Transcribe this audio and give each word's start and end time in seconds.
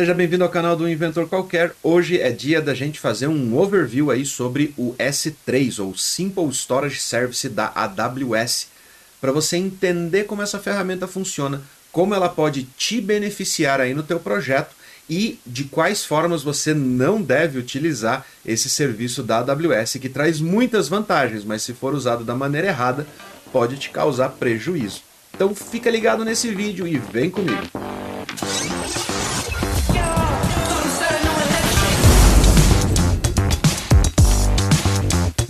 Seja 0.00 0.14
bem-vindo 0.14 0.42
ao 0.42 0.48
canal 0.48 0.74
do 0.74 0.88
Inventor 0.88 1.28
Qualquer. 1.28 1.74
Hoje 1.82 2.18
é 2.18 2.30
dia 2.30 2.62
da 2.62 2.72
gente 2.72 2.98
fazer 2.98 3.26
um 3.26 3.54
overview 3.58 4.10
aí 4.10 4.24
sobre 4.24 4.72
o 4.74 4.94
S3 4.98 5.78
ou 5.78 5.94
Simple 5.94 6.48
Storage 6.48 6.98
Service 6.98 7.46
da 7.50 7.70
AWS, 7.74 8.68
para 9.20 9.30
você 9.30 9.58
entender 9.58 10.24
como 10.24 10.40
essa 10.40 10.58
ferramenta 10.58 11.06
funciona, 11.06 11.60
como 11.92 12.14
ela 12.14 12.30
pode 12.30 12.62
te 12.78 12.98
beneficiar 12.98 13.78
aí 13.78 13.92
no 13.92 14.02
teu 14.02 14.18
projeto 14.18 14.74
e 15.06 15.38
de 15.46 15.64
quais 15.64 16.02
formas 16.02 16.42
você 16.42 16.72
não 16.72 17.20
deve 17.20 17.58
utilizar 17.58 18.24
esse 18.42 18.70
serviço 18.70 19.22
da 19.22 19.40
AWS 19.40 19.98
que 20.00 20.08
traz 20.08 20.40
muitas 20.40 20.88
vantagens, 20.88 21.44
mas 21.44 21.60
se 21.60 21.74
for 21.74 21.92
usado 21.92 22.24
da 22.24 22.34
maneira 22.34 22.68
errada, 22.68 23.06
pode 23.52 23.76
te 23.76 23.90
causar 23.90 24.30
prejuízo. 24.30 25.02
Então 25.34 25.54
fica 25.54 25.90
ligado 25.90 26.24
nesse 26.24 26.48
vídeo 26.48 26.88
e 26.88 26.96
vem 26.96 27.28
comigo. 27.28 27.68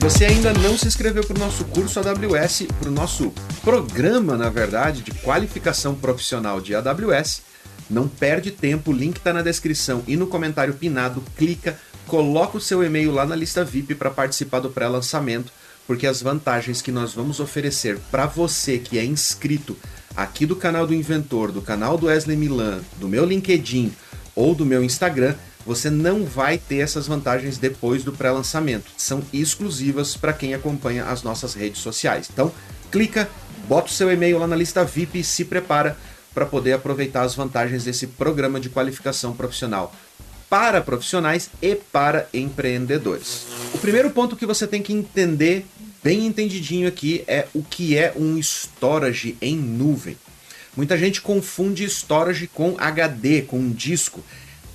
Você 0.01 0.25
ainda 0.25 0.55
não 0.55 0.79
se 0.79 0.89
inscreveu 0.89 1.23
para 1.23 1.37
o 1.37 1.39
nosso 1.39 1.63
curso 1.67 2.01
AWS, 2.01 2.63
para 2.81 2.89
o 2.89 2.93
nosso 2.93 3.31
programa, 3.63 4.35
na 4.35 4.49
verdade, 4.49 5.03
de 5.03 5.11
qualificação 5.11 5.95
profissional 5.95 6.59
de 6.59 6.75
AWS, 6.75 7.43
não 7.89 8.09
perde 8.09 8.51
tempo, 8.51 8.91
o 8.91 8.95
link 8.95 9.19
está 9.19 9.31
na 9.31 9.43
descrição 9.43 10.03
e 10.07 10.17
no 10.17 10.27
comentário 10.27 10.73
pinado, 10.73 11.23
clica, 11.37 11.79
coloca 12.07 12.57
o 12.57 12.61
seu 12.61 12.83
e-mail 12.83 13.13
lá 13.13 13.27
na 13.27 13.37
lista 13.37 13.63
VIP 13.63 13.95
para 13.95 14.11
participar 14.11 14.61
do 14.61 14.71
pré-lançamento, 14.71 15.53
porque 15.87 16.07
as 16.07 16.23
vantagens 16.23 16.81
que 16.81 16.91
nós 16.91 17.13
vamos 17.13 17.39
oferecer 17.39 17.99
para 18.11 18.25
você 18.25 18.79
que 18.79 18.99
é 18.99 19.05
inscrito 19.05 19.77
aqui 20.17 20.47
do 20.47 20.57
canal 20.57 20.87
do 20.87 20.95
Inventor, 20.95 21.53
do 21.53 21.61
canal 21.61 21.99
do 21.99 22.07
Wesley 22.07 22.39
Milan, 22.39 22.81
do 22.99 23.07
meu 23.07 23.27
LinkedIn 23.27 23.93
ou 24.35 24.55
do 24.55 24.65
meu 24.65 24.83
Instagram, 24.83 25.35
você 25.65 25.91
não 25.91 26.25
vai 26.25 26.59
ter 26.59 26.79
essas 26.79 27.07
vantagens 27.07 27.59
depois 27.59 28.03
do 28.03 28.13
pré-lançamento. 28.13 28.91
São 28.97 29.23
exclusivas 29.33 30.17
para 30.17 30.33
quem 30.33 30.55
acompanha 30.55 31.05
as 31.05 31.23
nossas 31.23 31.55
redes 31.55 31.81
sociais. 31.81 32.29
Então, 32.33 32.53
clica, 32.91 33.29
bota 33.69 33.89
o 33.89 33.93
seu 33.93 34.11
e-mail 34.11 34.39
lá 34.39 34.47
na 34.47 34.57
lista 34.57 34.85
VIP 34.85 35.21
e 35.21 35.25
se 35.25 35.45
prepara 35.45 35.97
para 36.35 36.47
poder 36.47 36.73
aproveitar 36.73 37.23
as 37.23 37.35
vantagens 37.35 37.85
desse 37.85 38.07
programa 38.07 38.61
de 38.61 38.69
qualificação 38.69 39.35
profissional 39.35 39.95
para 40.49 40.81
profissionais 40.81 41.49
e 41.63 41.77
para 41.77 42.29
empreendedores. 42.35 43.47
O 43.73 43.79
primeiro 43.79 44.11
ponto 44.11 44.35
que 44.35 44.45
você 44.45 44.67
tem 44.67 44.83
que 44.83 44.93
entender 44.93 45.65
bem 46.03 46.27
entendidinho 46.27 46.89
aqui 46.89 47.23
é 47.29 47.47
o 47.55 47.63
que 47.63 47.97
é 47.97 48.13
um 48.17 48.37
storage 48.39 49.37
em 49.41 49.57
nuvem. 49.57 50.17
Muita 50.77 50.99
gente 50.99 51.21
confunde 51.21 51.85
storage 51.85 52.49
com 52.49 52.75
HD, 52.79 53.43
com 53.43 53.59
um 53.59 53.71
disco. 53.71 54.25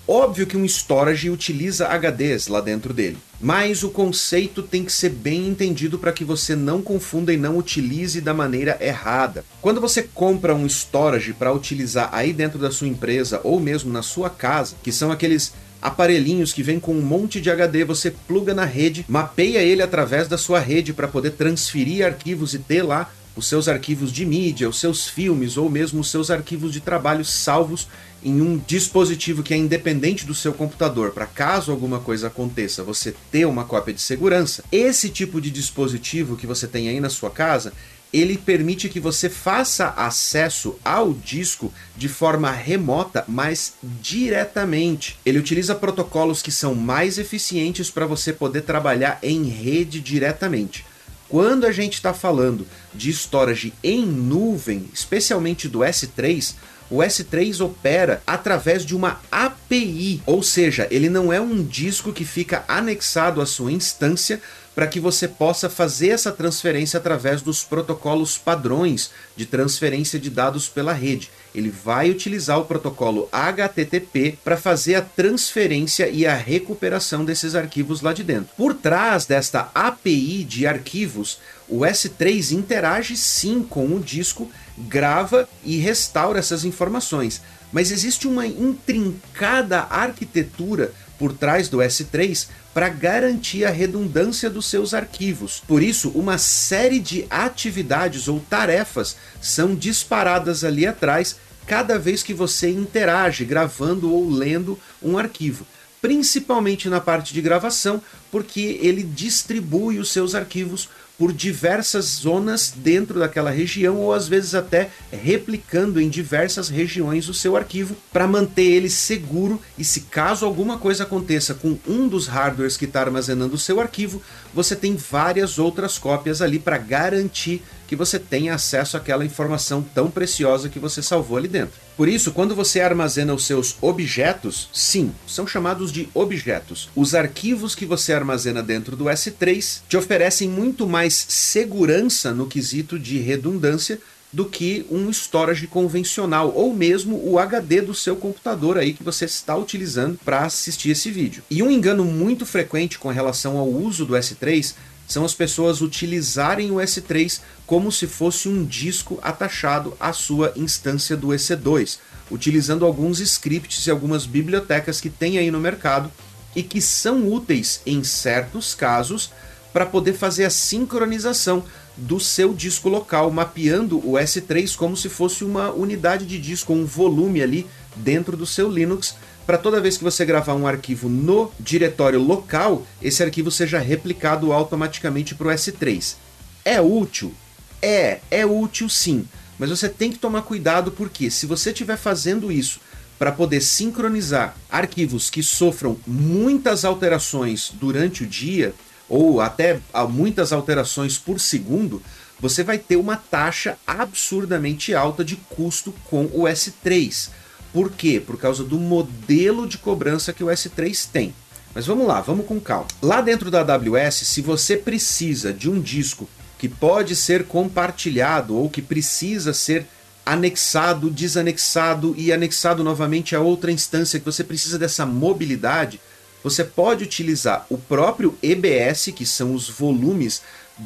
Óbvio 0.07 0.45
que 0.45 0.55
um 0.55 0.65
storage 0.65 1.31
utiliza 1.31 1.87
HDs 1.87 2.47
lá 2.47 2.61
dentro 2.61 2.93
dele, 2.93 3.17
mas 3.41 3.81
o 3.81 3.89
conceito 3.89 4.61
tem 4.61 4.85
que 4.85 4.91
ser 4.91 5.09
bem 5.09 5.47
entendido 5.47 5.97
para 5.97 6.11
que 6.11 6.23
você 6.23 6.55
não 6.55 6.79
confunda 6.79 7.33
e 7.33 7.37
não 7.37 7.57
utilize 7.57 8.21
da 8.21 8.31
maneira 8.31 8.77
errada. 8.79 9.43
Quando 9.63 9.81
você 9.81 10.03
compra 10.03 10.53
um 10.53 10.67
storage 10.67 11.33
para 11.33 11.51
utilizar 11.51 12.09
aí 12.11 12.31
dentro 12.33 12.59
da 12.59 12.69
sua 12.69 12.87
empresa 12.87 13.41
ou 13.43 13.59
mesmo 13.59 13.91
na 13.91 14.03
sua 14.03 14.29
casa, 14.29 14.75
que 14.83 14.91
são 14.91 15.11
aqueles 15.11 15.53
aparelhinhos 15.81 16.53
que 16.53 16.61
vem 16.61 16.79
com 16.79 16.93
um 16.93 17.01
monte 17.01 17.41
de 17.41 17.49
HD, 17.49 17.83
você 17.83 18.11
pluga 18.11 18.53
na 18.53 18.65
rede, 18.65 19.05
mapeia 19.07 19.59
ele 19.59 19.81
através 19.81 20.27
da 20.27 20.37
sua 20.37 20.59
rede 20.59 20.93
para 20.93 21.07
poder 21.07 21.31
transferir 21.31 22.05
arquivos 22.05 22.53
e 22.53 22.59
ter 22.59 22.83
lá 22.83 23.11
os 23.35 23.47
seus 23.47 23.67
arquivos 23.67 24.11
de 24.11 24.25
mídia, 24.25 24.69
os 24.69 24.79
seus 24.79 25.07
filmes 25.07 25.57
ou 25.57 25.69
mesmo 25.69 25.99
os 25.99 26.09
seus 26.09 26.31
arquivos 26.31 26.71
de 26.71 26.79
trabalho 26.79 27.25
salvos 27.25 27.87
em 28.23 28.41
um 28.41 28.57
dispositivo 28.57 29.43
que 29.43 29.53
é 29.53 29.57
independente 29.57 30.25
do 30.25 30.33
seu 30.33 30.51
computador, 30.51 31.11
para 31.11 31.27
caso 31.27 31.71
alguma 31.71 31.99
coisa 31.99 32.27
aconteça, 32.27 32.83
você 32.83 33.13
ter 33.31 33.45
uma 33.45 33.65
cópia 33.65 33.93
de 33.93 34.01
segurança. 34.01 34.63
Esse 34.71 35.09
tipo 35.09 35.39
de 35.39 35.51
dispositivo 35.51 36.35
que 36.35 36.47
você 36.47 36.67
tem 36.67 36.89
aí 36.89 36.99
na 36.99 37.09
sua 37.09 37.29
casa, 37.29 37.71
ele 38.11 38.37
permite 38.37 38.89
que 38.89 38.99
você 38.99 39.29
faça 39.29 39.89
acesso 39.89 40.79
ao 40.83 41.13
disco 41.13 41.71
de 41.97 42.07
forma 42.07 42.49
remota, 42.49 43.25
mas 43.27 43.73
diretamente. 44.01 45.19
Ele 45.25 45.37
utiliza 45.37 45.75
protocolos 45.75 46.41
que 46.41 46.51
são 46.51 46.73
mais 46.73 47.17
eficientes 47.17 47.91
para 47.91 48.05
você 48.05 48.31
poder 48.31 48.61
trabalhar 48.61 49.19
em 49.21 49.43
rede 49.43 49.99
diretamente. 49.99 50.85
Quando 51.27 51.65
a 51.65 51.71
gente 51.71 51.93
está 51.93 52.13
falando 52.13 52.67
de 52.93 53.09
storage 53.09 53.73
em 53.83 54.05
nuvem, 54.05 54.89
especialmente 54.93 55.67
do 55.67 55.79
S3, 55.79 56.55
o 56.89 56.97
S3 56.97 57.65
opera 57.65 58.21
através 58.27 58.85
de 58.85 58.95
uma 58.95 59.19
API, 59.31 60.21
ou 60.25 60.43
seja, 60.43 60.87
ele 60.91 61.09
não 61.09 61.33
é 61.33 61.41
um 61.41 61.63
disco 61.63 62.13
que 62.13 62.23
fica 62.23 62.63
anexado 62.67 63.41
à 63.41 63.45
sua 63.45 63.71
instância 63.71 64.39
para 64.75 64.87
que 64.87 64.99
você 64.99 65.25
possa 65.27 65.69
fazer 65.69 66.09
essa 66.09 66.33
transferência 66.33 66.97
através 66.97 67.41
dos 67.41 67.63
protocolos 67.63 68.37
padrões 68.37 69.09
de 69.35 69.45
transferência 69.45 70.19
de 70.19 70.29
dados 70.29 70.67
pela 70.67 70.91
rede. 70.91 71.31
Ele 71.55 71.69
vai 71.69 72.11
utilizar 72.11 72.59
o 72.59 72.65
protocolo 72.65 73.29
HTTP 73.31 74.37
para 74.43 74.57
fazer 74.57 74.95
a 74.95 75.01
transferência 75.01 76.09
e 76.09 76.27
a 76.27 76.35
recuperação 76.35 77.23
desses 77.23 77.55
arquivos 77.55 78.01
lá 78.01 78.11
de 78.11 78.25
dentro. 78.25 78.53
Por 78.57 78.73
trás 78.73 79.25
desta 79.25 79.71
API 79.73 80.43
de 80.43 80.67
arquivos, 80.67 81.39
o 81.69 81.79
S3 81.79 82.51
interage 82.51 83.15
sim 83.15 83.63
com 83.63 83.87
o 83.95 84.01
disco, 84.01 84.51
grava 84.77 85.47
e 85.63 85.77
restaura 85.77 86.39
essas 86.39 86.65
informações. 86.65 87.41
Mas 87.71 87.91
existe 87.91 88.27
uma 88.27 88.45
intrincada 88.45 89.87
arquitetura 89.89 90.93
por 91.17 91.33
trás 91.33 91.69
do 91.69 91.77
S3 91.77 92.47
para 92.73 92.89
garantir 92.89 93.65
a 93.65 93.69
redundância 93.69 94.49
dos 94.49 94.65
seus 94.65 94.93
arquivos. 94.93 95.63
Por 95.67 95.81
isso, 95.81 96.09
uma 96.09 96.37
série 96.37 96.99
de 96.99 97.25
atividades 97.29 98.27
ou 98.27 98.39
tarefas 98.39 99.15
são 99.41 99.73
disparadas 99.73 100.63
ali 100.63 100.85
atrás 100.85 101.37
cada 101.65 101.97
vez 101.97 102.21
que 102.21 102.33
você 102.33 102.69
interage 102.69 103.43
gravando 103.45 104.13
ou 104.13 104.29
lendo 104.29 104.79
um 105.01 105.17
arquivo. 105.17 105.65
Principalmente 106.05 106.87
na 106.87 107.01
parte 107.01 107.33
de 107.33 107.41
gravação, 107.41 107.99
porque 108.31 108.79
ele 108.79 109.01
distribui 109.01 109.97
os 109.97 110.11
seus 110.11 110.35
arquivos 110.35 110.87
por 111.17 111.33
diversas 111.33 112.05
zonas 112.05 112.71
dentro 112.75 113.17
daquela 113.17 113.49
região 113.49 113.97
ou 113.97 114.13
às 114.13 114.27
vezes 114.27 114.53
até 114.53 114.91
replicando 115.11 115.99
em 115.99 116.07
diversas 116.07 116.69
regiões 116.69 117.27
o 117.27 117.33
seu 117.33 117.57
arquivo 117.57 117.95
para 118.13 118.27
manter 118.27 118.65
ele 118.65 118.87
seguro 118.87 119.59
e 119.79 119.83
se 119.83 120.01
caso 120.01 120.45
alguma 120.45 120.77
coisa 120.77 121.05
aconteça 121.05 121.55
com 121.55 121.75
um 121.87 122.07
dos 122.07 122.27
hardwares 122.27 122.77
que 122.77 122.85
está 122.85 123.01
armazenando 123.01 123.55
o 123.55 123.57
seu 123.57 123.81
arquivo, 123.81 124.21
você 124.53 124.75
tem 124.75 124.95
várias 124.95 125.57
outras 125.57 125.97
cópias 125.97 126.39
ali 126.39 126.59
para 126.59 126.77
garantir 126.77 127.63
que 127.87 127.95
você 127.95 128.19
tenha 128.19 128.53
acesso 128.53 128.95
àquela 128.95 129.25
informação 129.25 129.81
tão 129.81 130.11
preciosa 130.11 130.69
que 130.69 130.77
você 130.77 131.01
salvou 131.01 131.39
ali 131.39 131.47
dentro. 131.47 131.84
Por 131.97 132.09
isso, 132.09 132.31
quando 132.31 132.53
você 132.53 132.81
armazena 132.81 133.33
os 133.33 133.45
seus 133.45 133.77
objetos, 133.81 134.69
sim, 134.73 135.13
são 135.25 135.47
chamados 135.47 135.91
de 135.91 136.09
objetos. 136.13 136.89
Os 136.95 137.15
arquivos 137.15 137.73
que 137.73 137.85
você 137.85 138.11
armazena 138.11 138.61
dentro 138.61 138.97
do 138.97 139.05
S3 139.05 139.81
te 139.87 139.95
oferecem 139.95 140.49
muito 140.49 140.87
mais 140.87 141.13
segurança 141.13 142.33
no 142.33 142.47
quesito 142.47 142.99
de 142.99 143.19
redundância 143.19 143.99
do 144.35 144.43
que 144.43 144.85
um 144.91 145.09
storage 145.09 145.65
convencional 145.65 146.51
ou 146.53 146.73
mesmo 146.73 147.21
o 147.23 147.39
HD 147.39 147.79
do 147.79 147.93
seu 147.93 148.17
computador 148.17 148.77
aí 148.77 148.91
que 148.91 149.03
você 149.03 149.23
está 149.23 149.55
utilizando 149.55 150.19
para 150.25 150.43
assistir 150.43 150.89
esse 150.89 151.09
vídeo. 151.09 151.41
E 151.49 151.63
um 151.63 151.71
engano 151.71 152.03
muito 152.03 152.45
frequente 152.45 152.99
com 152.99 153.07
relação 153.07 153.57
ao 153.57 153.69
uso 153.69 154.05
do 154.05 154.13
S3 154.13 154.75
são 155.07 155.23
as 155.23 155.33
pessoas 155.33 155.81
utilizarem 155.81 156.71
o 156.71 156.75
S3 156.75 157.41
como 157.65 157.91
se 157.91 158.07
fosse 158.07 158.47
um 158.47 158.63
disco 158.63 159.19
atachado 159.21 159.93
à 159.99 160.11
sua 160.13 160.53
instância 160.55 161.15
do 161.15 161.27
EC2, 161.27 161.99
utilizando 162.31 162.85
alguns 162.85 163.19
scripts 163.19 163.85
e 163.85 163.91
algumas 163.91 164.25
bibliotecas 164.25 164.99
que 164.99 165.09
tem 165.09 165.37
aí 165.37 165.51
no 165.51 165.59
mercado 165.59 166.11
e 166.55 166.63
que 166.63 166.81
são 166.81 167.31
úteis 167.31 167.81
em 167.85 168.03
certos 168.03 168.73
casos 168.73 169.31
para 169.73 169.85
poder 169.85 170.13
fazer 170.13 170.45
a 170.45 170.49
sincronização 170.49 171.63
do 171.97 172.19
seu 172.19 172.53
disco 172.53 172.89
local, 172.89 173.29
mapeando 173.31 173.97
o 173.99 174.13
S3 174.13 174.75
como 174.75 174.95
se 174.95 175.09
fosse 175.09 175.43
uma 175.43 175.71
unidade 175.71 176.25
de 176.25 176.39
disco, 176.39 176.73
um 176.73 176.85
volume 176.85 177.41
ali 177.41 177.67
dentro 177.95 178.35
do 178.35 178.45
seu 178.45 178.69
Linux 178.69 179.15
para 179.45 179.57
toda 179.57 179.81
vez 179.81 179.97
que 179.97 180.03
você 180.03 180.25
gravar 180.25 180.55
um 180.55 180.67
arquivo 180.67 181.07
no 181.07 181.51
diretório 181.59 182.19
local, 182.19 182.85
esse 183.01 183.21
arquivo 183.21 183.51
seja 183.51 183.77
replicado 183.79 184.51
automaticamente 184.51 185.35
para 185.35 185.47
o 185.47 185.51
S3. 185.51 186.15
É 186.63 186.81
útil? 186.81 187.33
É, 187.81 188.19
é 188.31 188.45
útil 188.45 188.89
sim. 188.89 189.27
Mas 189.59 189.69
você 189.69 189.87
tem 189.87 190.11
que 190.11 190.17
tomar 190.17 190.41
cuidado 190.41 190.91
porque 190.91 191.29
se 191.29 191.45
você 191.45 191.69
estiver 191.69 191.97
fazendo 191.97 192.51
isso 192.51 192.79
para 193.19 193.31
poder 193.31 193.61
sincronizar 193.61 194.55
arquivos 194.69 195.29
que 195.29 195.43
sofram 195.43 195.97
muitas 196.05 196.83
alterações 196.83 197.71
durante 197.73 198.23
o 198.23 198.27
dia, 198.27 198.73
ou 199.07 199.39
até 199.39 199.79
muitas 200.09 200.51
alterações 200.51 201.17
por 201.17 201.39
segundo, 201.39 202.01
você 202.39 202.63
vai 202.63 202.77
ter 202.77 202.97
uma 202.97 203.15
taxa 203.15 203.77
absurdamente 203.85 204.93
alta 204.93 205.23
de 205.23 205.35
custo 205.35 205.93
com 206.09 206.25
o 206.25 206.43
S3 206.43 207.29
Por 207.75 207.91
quê? 207.91 208.23
Por 208.25 208.37
causa 208.37 208.63
do 208.63 208.79
modelo 208.79 209.67
de 209.67 209.77
cobrança 209.77 210.31
que 210.31 210.41
o 210.41 210.47
S3 210.47 211.09
tem. 211.11 211.35
Mas 211.73 211.85
vamos 211.85 212.07
lá, 212.07 212.21
vamos 212.21 212.45
com 212.45 212.57
calma. 212.57 212.87
Lá 213.01 213.19
dentro 213.19 213.51
da 213.51 213.59
AWS, 213.59 214.15
se 214.15 214.39
você 214.39 214.77
precisa 214.77 215.51
de 215.51 215.69
um 215.69 215.81
disco 215.81 216.29
que 216.57 216.69
pode 216.69 217.17
ser 217.17 217.43
compartilhado 217.43 218.55
ou 218.55 218.69
que 218.69 218.81
precisa 218.81 219.53
ser 219.53 219.85
anexado, 220.25 221.09
desanexado 221.09 222.15
e 222.17 222.31
anexado 222.31 222.81
novamente 222.81 223.35
a 223.35 223.41
outra 223.41 223.73
instância, 223.73 224.19
que 224.19 224.25
você 224.25 224.41
precisa 224.41 224.79
dessa 224.79 225.05
mobilidade, 225.05 225.99
você 226.41 226.63
pode 226.63 227.03
utilizar 227.03 227.65
o 227.69 227.77
próprio 227.77 228.37
EBS, 228.41 229.11
que 229.13 229.25
são 229.25 229.53
os 229.53 229.67
volumes 229.67 230.41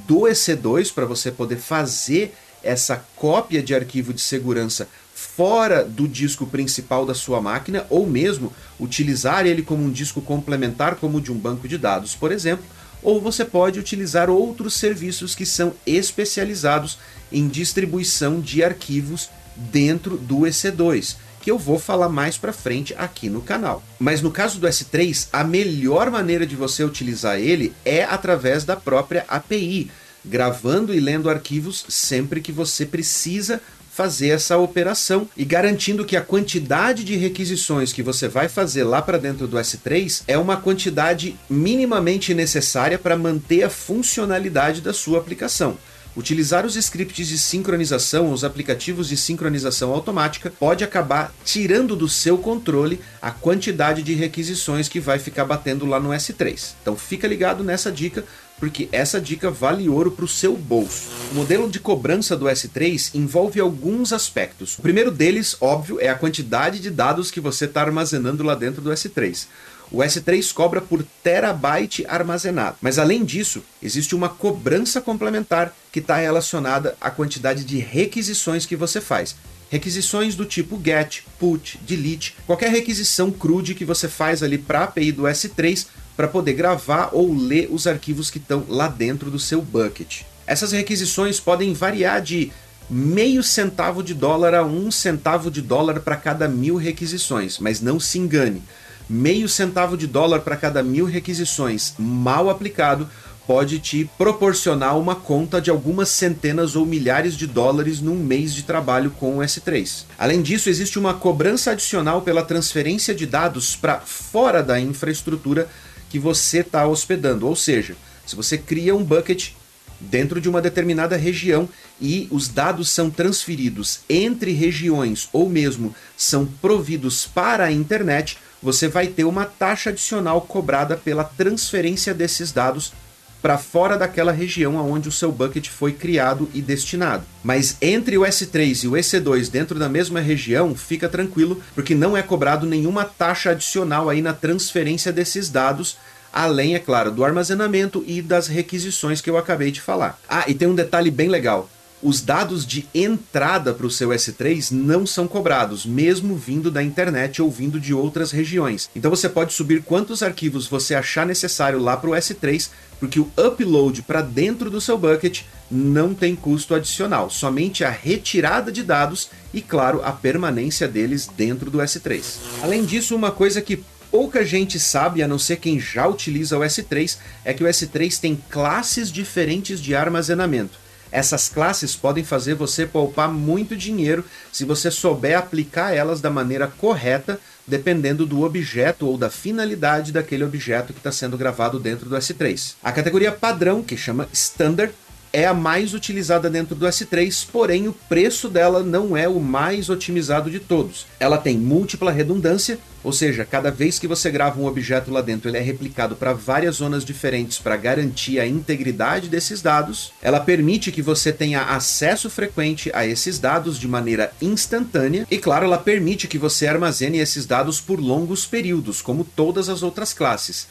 do 0.08 0.22
EC2, 0.22 0.92
para 0.92 1.06
você 1.06 1.32
poder 1.32 1.58
fazer 1.58 2.34
essa 2.64 3.06
cópia 3.16 3.62
de 3.62 3.76
arquivo 3.76 4.12
de 4.12 4.22
segurança 4.22 4.90
fora 5.20 5.84
do 5.84 6.08
disco 6.08 6.48
principal 6.48 7.06
da 7.06 7.14
sua 7.14 7.42
máquina, 7.42 7.86
ou 7.90 8.08
mesmo 8.08 8.54
utilizar 8.80 9.46
ele 9.46 9.62
como 9.62 9.84
um 9.84 9.92
disco 9.92 10.22
complementar, 10.22 10.96
como 10.96 11.20
de 11.20 11.30
um 11.30 11.38
banco 11.38 11.68
de 11.68 11.78
dados, 11.78 12.16
por 12.16 12.32
exemplo, 12.32 12.64
ou 13.04 13.20
você 13.20 13.44
pode 13.44 13.80
utilizar 13.80 14.30
outros 14.30 14.76
serviços 14.76 15.36
que 15.36 15.46
são 15.46 15.74
especializados 15.86 16.98
em 17.32 17.50
distribuição 17.50 18.40
de 18.40 18.64
arquivos 18.64 19.30
dentro 19.56 20.18
do 20.18 20.40
EC2, 20.40 21.18
que 21.42 21.52
eu 21.52 21.58
vou 21.58 21.78
falar 21.78 22.08
mais 22.08 22.38
para 22.38 22.54
frente 22.54 22.96
aqui 22.98 23.30
no 23.30 23.42
canal. 23.42 23.84
Mas 24.00 24.22
no 24.22 24.32
caso 24.32 24.58
do 24.58 24.68
S3, 24.68 25.28
a 25.34 25.44
melhor 25.44 26.10
maneira 26.10 26.46
de 26.46 26.56
você 26.56 26.84
utilizar 26.84 27.38
ele 27.38 27.74
é 27.84 28.04
através 28.04 28.64
da 28.64 28.78
própria 28.78 29.26
API, 29.28 29.92
gravando 30.24 30.94
e 30.94 31.00
lendo 31.00 31.30
arquivos 31.30 31.86
sempre 31.90 32.42
que 32.42 32.52
você 32.52 32.86
precisa 32.86 33.62
fazer 34.00 34.30
essa 34.30 34.58
operação 34.58 35.28
e 35.36 35.44
garantindo 35.44 36.06
que 36.06 36.16
a 36.16 36.22
quantidade 36.22 37.04
de 37.04 37.18
requisições 37.18 37.92
que 37.92 38.02
você 38.02 38.30
vai 38.30 38.48
fazer 38.48 38.86
lá 38.86 39.02
para 39.02 39.18
dentro 39.18 39.46
do 39.46 39.58
S3 39.58 40.24
é 40.26 40.38
uma 40.38 40.56
quantidade 40.56 41.38
minimamente 41.50 42.34
necessária 42.34 42.98
para 42.98 43.18
manter 43.18 43.62
a 43.64 43.70
funcionalidade 43.70 44.80
da 44.80 44.94
sua 44.94 45.20
aplicação. 45.20 45.78
Utilizar 46.16 46.66
os 46.66 46.78
scripts 46.78 47.28
de 47.28 47.38
sincronização, 47.38 48.32
os 48.32 48.46
aplicativos 48.46 49.10
de 49.10 49.18
sincronização 49.18 49.92
automática, 49.92 50.50
pode 50.50 50.82
acabar 50.84 51.34
tirando 51.44 51.94
do 51.94 52.08
seu 52.08 52.38
controle 52.38 53.02
a 53.22 53.32
quantidade 53.32 54.02
de 54.02 54.14
requisições 54.14 54.88
que 54.88 55.00
vai 55.00 55.20
ficar 55.20 55.44
batendo 55.44 55.86
lá 55.86 56.00
no 56.00 56.10
S3. 56.10 56.72
Então 56.82 56.96
fica 56.96 57.28
ligado 57.28 57.66
nessa 57.66 57.92
dica, 57.92 58.24
porque 58.60 58.90
essa 58.92 59.22
dica 59.22 59.50
vale 59.50 59.88
ouro 59.88 60.12
para 60.12 60.26
o 60.26 60.28
seu 60.28 60.56
bolso. 60.56 61.10
O 61.32 61.36
modelo 61.36 61.70
de 61.70 61.80
cobrança 61.80 62.36
do 62.36 62.46
S3 62.46 63.12
envolve 63.16 63.60
alguns 63.60 64.12
aspectos. 64.12 64.78
O 64.78 64.82
primeiro 64.82 65.12
deles, 65.12 65.56
óbvio, 65.62 66.00
é 66.00 66.10
a 66.10 66.16
quantidade 66.16 66.80
de 66.80 66.90
dados 66.90 67.32
que 67.32 67.40
você 67.40 67.66
está 67.66 67.82
armazenando 67.82 68.44
lá 68.44 68.56
dentro 68.56 68.82
do 68.82 68.90
S3. 68.90 69.48
O 69.92 70.00
S3 70.00 70.54
cobra 70.54 70.82
por 70.82 71.04
terabyte 71.24 72.06
armazenado. 72.08 72.78
Mas 72.80 73.00
além 73.00 73.26
disso, 73.26 73.64
existe 73.82 74.16
uma 74.16 74.30
cobrança 74.30 75.02
complementar 75.02 75.74
que 75.92 76.00
está 76.00 76.18
relacionada 76.18 76.96
à 77.02 77.10
quantidade 77.10 77.64
de 77.64 77.80
requisições 77.80 78.68
que 78.68 78.76
você 78.76 79.02
faz. 79.02 79.36
Requisições 79.72 80.36
do 80.36 80.46
tipo 80.46 80.80
get, 80.84 81.22
put, 81.40 81.80
delete, 81.82 82.36
qualquer 82.46 82.72
requisição 82.72 83.32
crude 83.32 83.76
que 83.76 83.86
você 83.86 84.08
faz 84.08 84.42
ali 84.42 84.58
para 84.58 84.80
a 84.80 84.84
API 84.86 85.12
do 85.12 85.24
S3 85.24 85.88
para 86.20 86.28
poder 86.28 86.52
gravar 86.52 87.12
ou 87.14 87.34
ler 87.34 87.70
os 87.72 87.88
arquivos 87.88 88.30
que 88.30 88.40
estão 88.40 88.66
lá 88.68 88.90
dentro 88.90 89.32
do 89.32 89.40
seu 89.40 89.62
bucket. 89.62 90.24
Essas 90.46 90.74
requisições 90.74 91.40
podem 91.40 91.72
variar 91.72 92.22
de 92.22 92.52
meio 92.90 93.42
centavo 93.42 94.04
de 94.04 94.14
dólar 94.14 94.54
a 94.54 94.62
um 94.62 94.92
centavo 94.92 95.50
de 95.50 95.62
dólar 95.62 96.02
para 96.02 96.18
cada 96.18 96.46
mil 96.46 96.76
requisições, 96.76 97.58
mas 97.58 97.80
não 97.80 98.02
se 98.02 98.20
engane. 98.20 98.62
Meio 99.10 99.48
centavo 99.48 99.96
de 99.96 100.08
dólar 100.08 100.42
para 100.42 100.58
cada 100.58 100.84
mil 100.84 101.06
requisições 101.06 101.94
mal 101.98 102.50
aplicado 102.50 103.08
pode 103.48 103.80
te 103.80 104.08
proporcionar 104.18 105.00
uma 105.00 105.16
conta 105.16 105.62
de 105.62 105.70
algumas 105.70 106.10
centenas 106.10 106.76
ou 106.76 106.86
milhares 106.86 107.34
de 107.34 107.48
dólares 107.48 108.02
num 108.02 108.18
mês 108.18 108.54
de 108.54 108.64
trabalho 108.64 109.10
com 109.10 109.38
o 109.38 109.42
S3. 109.42 110.04
Além 110.18 110.42
disso, 110.42 110.70
existe 110.70 111.00
uma 111.00 111.14
cobrança 111.14 111.72
adicional 111.72 112.22
pela 112.22 112.44
transferência 112.44 113.16
de 113.16 113.26
dados 113.26 113.74
para 113.74 114.02
fora 114.02 114.62
da 114.62 114.78
infraestrutura 114.80 115.70
que 116.10 116.20
você 116.20 116.60
está 116.60 116.88
hospedando. 116.88 117.48
Ou 117.48 117.56
seja, 117.56 117.96
se 118.26 118.36
você 118.36 118.58
cria 118.58 118.96
um 118.96 119.04
bucket 119.04 119.52
dentro 120.00 120.40
de 120.40 120.50
uma 120.50 120.62
determinada 120.62 121.18
região 121.18 121.68
e 122.00 122.28
os 122.32 122.48
dados 122.48 122.90
são 122.90 123.10
transferidos 123.10 124.00
entre 124.10 124.52
regiões 124.52 125.28
ou 125.34 125.50
mesmo 125.50 125.94
são 126.16 126.46
providos 126.46 127.26
para 127.26 127.66
a 127.66 127.72
internet, 127.72 128.38
você 128.62 128.88
vai 128.88 129.08
ter 129.08 129.26
uma 129.26 129.46
taxa 129.46 129.90
adicional 129.90 130.42
cobrada 130.42 130.96
pela 130.96 131.24
transferência 131.24 132.14
desses 132.14 132.52
dados 132.52 132.94
para 133.42 133.58
fora 133.58 133.98
daquela 133.98 134.32
região 134.32 134.76
onde 134.76 135.08
o 135.08 135.12
seu 135.12 135.32
bucket 135.32 135.68
foi 135.68 135.94
criado 135.94 136.50
e 136.54 136.62
destinado. 136.62 137.24
Mas 137.44 137.78
entre 137.82 138.18
o 138.18 138.22
S3 138.22 138.84
e 138.84 138.88
o 138.88 138.92
EC2 138.92 139.50
dentro 139.50 139.80
da 139.80 139.90
mesma 139.90 140.20
região, 140.20 140.76
fica 140.76 141.08
tranquilo, 141.08 141.62
porque 141.74 141.96
não 141.96 142.16
é 142.16 142.22
cobrado 142.22 142.66
nenhuma 142.66 143.06
taxa 143.06 143.52
adicional 143.52 144.10
aí 144.10 144.22
na 144.22 144.34
transferência 144.34 145.12
desses 145.12 145.50
dados, 145.50 145.98
além, 146.32 146.76
é 146.76 146.80
claro, 146.80 147.12
do 147.12 147.24
armazenamento 147.24 148.04
e 148.06 148.22
das 148.22 148.48
requisições 148.48 149.22
que 149.22 149.30
eu 149.30 149.38
acabei 149.38 149.72
de 149.72 149.82
falar. 149.82 150.20
Ah, 150.28 150.46
e 150.48 150.54
tem 150.54 150.68
um 150.68 150.76
detalhe 150.76 151.10
bem 151.10 151.30
legal 151.30 151.70
os 152.02 152.22
dados 152.22 152.66
de 152.66 152.88
entrada 152.94 153.74
para 153.74 153.86
o 153.86 153.92
seu 153.92 154.10
S3 154.10 154.72
não 154.72 155.06
são 155.06 155.28
cobrados, 155.28 155.86
mesmo 155.86 156.36
vindo 156.36 156.72
da 156.72 156.82
internet 156.82 157.42
ou 157.42 157.52
vindo 157.52 157.80
de 157.80 157.94
outras 157.94 158.32
regiões. 158.32 158.90
Então 158.96 159.12
você 159.12 159.28
pode 159.28 159.54
subir 159.54 159.84
quantos 159.84 160.24
arquivos 160.24 160.68
você 160.68 160.96
achar 160.96 161.26
necessário 161.26 161.80
lá 161.80 161.98
para 161.98 162.10
o 162.10 162.14
S3, 162.14 162.70
porque 163.00 163.20
o 163.20 163.32
upload 163.38 164.02
para 164.04 164.22
dentro 164.22 164.70
do 164.70 164.82
seu 164.82 164.98
bucket 164.98 165.42
não 165.70 166.14
tem 166.14 166.36
custo 166.36 166.74
adicional, 166.74 167.30
somente 167.30 167.84
a 167.84 167.90
retirada 167.90 168.72
de 168.72 168.84
dados 168.84 169.30
e, 169.54 169.62
claro, 169.62 170.02
a 170.04 170.12
permanência 170.12 170.88
deles 170.88 171.28
dentro 171.28 171.70
do 171.70 171.80
S3. 171.80 172.24
Além 172.62 172.86
disso, 172.86 173.16
uma 173.16 173.32
coisa 173.32 173.62
que 173.62 173.84
pouca 174.10 174.44
gente 174.44 174.80
sabe, 174.80 175.22
a 175.22 175.28
não 175.28 175.38
ser 175.38 175.58
quem 175.58 175.80
já 175.80 176.08
utiliza 176.08 176.58
o 176.58 176.62
S3, 176.62 177.18
é 177.46 177.54
que 177.54 177.64
o 177.64 177.68
S3 177.68 178.20
tem 178.20 178.42
classes 178.50 179.12
diferentes 179.12 179.80
de 179.80 179.96
armazenamento. 179.96 180.80
Essas 181.12 181.50
classes 181.50 181.96
podem 181.96 182.24
fazer 182.24 182.56
você 182.56 182.86
poupar 182.86 183.30
muito 183.30 183.76
dinheiro 183.76 184.24
se 184.52 184.66
você 184.66 184.92
souber 184.92 185.38
aplicar 185.38 185.94
elas 185.94 186.22
da 186.22 186.30
maneira 186.30 186.68
correta, 186.68 187.40
dependendo 187.66 188.26
do 188.26 188.44
objeto 188.44 189.08
ou 189.08 189.18
da 189.18 189.30
finalidade 189.30 190.12
daquele 190.12 190.44
objeto 190.44 190.94
que 190.94 191.00
está 191.00 191.12
sendo 191.12 191.38
gravado 191.38 191.80
dentro 191.80 192.10
do 192.10 192.16
S3. 192.16 192.76
A 192.84 192.92
categoria 192.92 193.32
padrão, 193.32 193.84
que 193.84 193.98
chama 193.98 194.28
Standard, 194.34 194.94
é 195.32 195.46
a 195.46 195.54
mais 195.54 195.94
utilizada 195.94 196.50
dentro 196.50 196.76
do 196.76 196.86
S3, 196.86 197.48
porém 197.52 197.88
o 197.88 197.94
preço 197.94 198.50
dela 198.50 198.84
não 198.84 199.16
é 199.16 199.28
o 199.28 199.40
mais 199.40 199.90
otimizado 199.90 200.50
de 200.50 200.60
todos. 200.60 201.06
Ela 201.20 201.38
tem 201.38 201.58
múltipla 201.58 202.12
redundância, 202.12 202.80
ou 203.04 203.14
seja, 203.14 203.46
cada 203.46 203.72
vez 203.72 203.98
que 203.98 204.08
você 204.08 204.30
grava 204.30 204.60
um 204.60 204.66
objeto 204.66 205.12
lá 205.12 205.22
dentro, 205.22 205.50
ele 205.50 205.58
é 205.58 205.62
replicado 205.62 206.16
para 206.16 206.34
várias 206.34 206.78
zonas 206.78 207.06
diferentes 207.06 207.58
para 207.58 207.78
garantir 207.78 208.40
a 208.40 208.48
integridade 208.48 209.30
desses 209.30 209.62
dados. 209.62 210.12
Ela 210.22 210.40
permite 210.40 210.92
que 210.92 211.02
você 211.02 211.32
tenha 211.32 211.62
acesso 211.62 212.30
frequente 212.30 212.92
a 212.94 213.06
esses 213.06 213.40
dados 213.40 213.80
de 213.80 213.88
maneira 213.88 214.32
instantânea 214.42 215.26
e, 215.32 215.38
claro, 215.38 215.66
ela 215.66 215.78
permite 215.78 216.28
que 216.28 216.38
você 216.38 216.68
armazene 216.68 217.20
esses 217.20 217.46
dados 217.46 217.80
por 217.80 218.00
longos 218.00 218.46
períodos, 218.46 219.02
como 219.02 219.24
todas 219.24 219.70
as 219.70 219.82
outras 219.82 220.14
classes. 220.14 220.68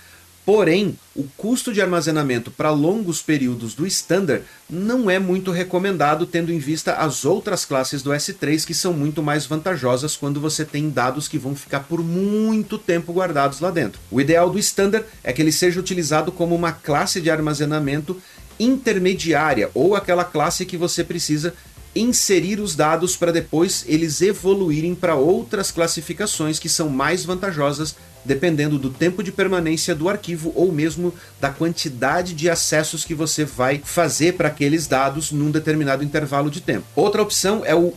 Porém, 0.49 0.99
o 1.15 1.25
custo 1.37 1.75
de 1.75 1.83
armazenamento 1.83 2.51
para 2.51 2.71
longos 2.71 3.21
períodos 3.21 3.75
do 3.75 3.87
Standard 3.87 4.47
não 4.67 5.11
é 5.11 5.19
muito 5.19 5.51
recomendado, 5.51 6.25
tendo 6.25 6.51
em 6.51 6.59
vista 6.59 6.95
as 6.95 7.27
outras 7.27 7.67
classes 7.67 8.01
do 8.01 8.13
S3 8.13 8.65
que 8.65 8.73
são 8.73 8.95
muito 8.95 9.23
mais 9.23 9.45
vantajosas 9.45 10.17
quando 10.17 10.41
você 10.41 10.65
tem 10.65 10.89
dados 10.89 11.29
que 11.29 11.37
vão 11.37 11.55
ficar 11.55 11.81
por 11.81 12.03
muito 12.03 12.79
tempo 12.79 13.13
guardados 13.13 13.61
lá 13.61 13.71
dentro. 13.71 14.01
O 14.11 14.23
ideal 14.23 14.49
do 14.49 14.59
Standard 14.59 15.05
é 15.23 15.35
que 15.35 15.43
ele 15.43 15.53
seja 15.53 15.79
utilizado 15.79 16.33
como 16.33 16.55
uma 16.55 16.73
classe 16.73 17.21
de 17.21 17.31
armazenamento 17.31 18.17
intermediária 18.59 19.71
ou 19.75 19.95
aquela 19.95 20.25
classe 20.25 20.65
que 20.65 20.79
você 20.79 21.05
precisa 21.05 21.53
inserir 21.95 22.59
os 22.59 22.75
dados 22.75 23.17
para 23.17 23.33
depois 23.33 23.85
eles 23.87 24.23
evoluírem 24.23 24.95
para 24.95 25.15
outras 25.15 25.71
classificações 25.71 26.59
que 26.59 26.71
são 26.71 26.89
mais 26.89 27.25
vantajosas 27.25 27.95
dependendo 28.25 28.79
do 28.79 28.91
tempo 28.91 29.23
de 29.23 29.33
permanência 29.33 29.95
do 29.95 30.09
arquivo 30.09 30.53
ou 30.55 30.71
mesmo 30.73 31.13
da 31.41 31.51
quantidade 31.51 32.35
de 32.35 32.51
acessos 32.51 33.05
que 33.05 33.15
você 33.15 33.45
vai 33.45 33.81
fazer 33.85 34.35
para 34.35 34.49
aqueles 34.49 34.87
dados 34.87 35.33
num 35.33 35.51
determinado 35.51 36.05
intervalo 36.05 36.51
de 36.51 36.61
tempo. 36.61 36.87
Outra 36.95 37.23
opção 37.23 37.63
é 37.65 37.75
o 37.75 37.95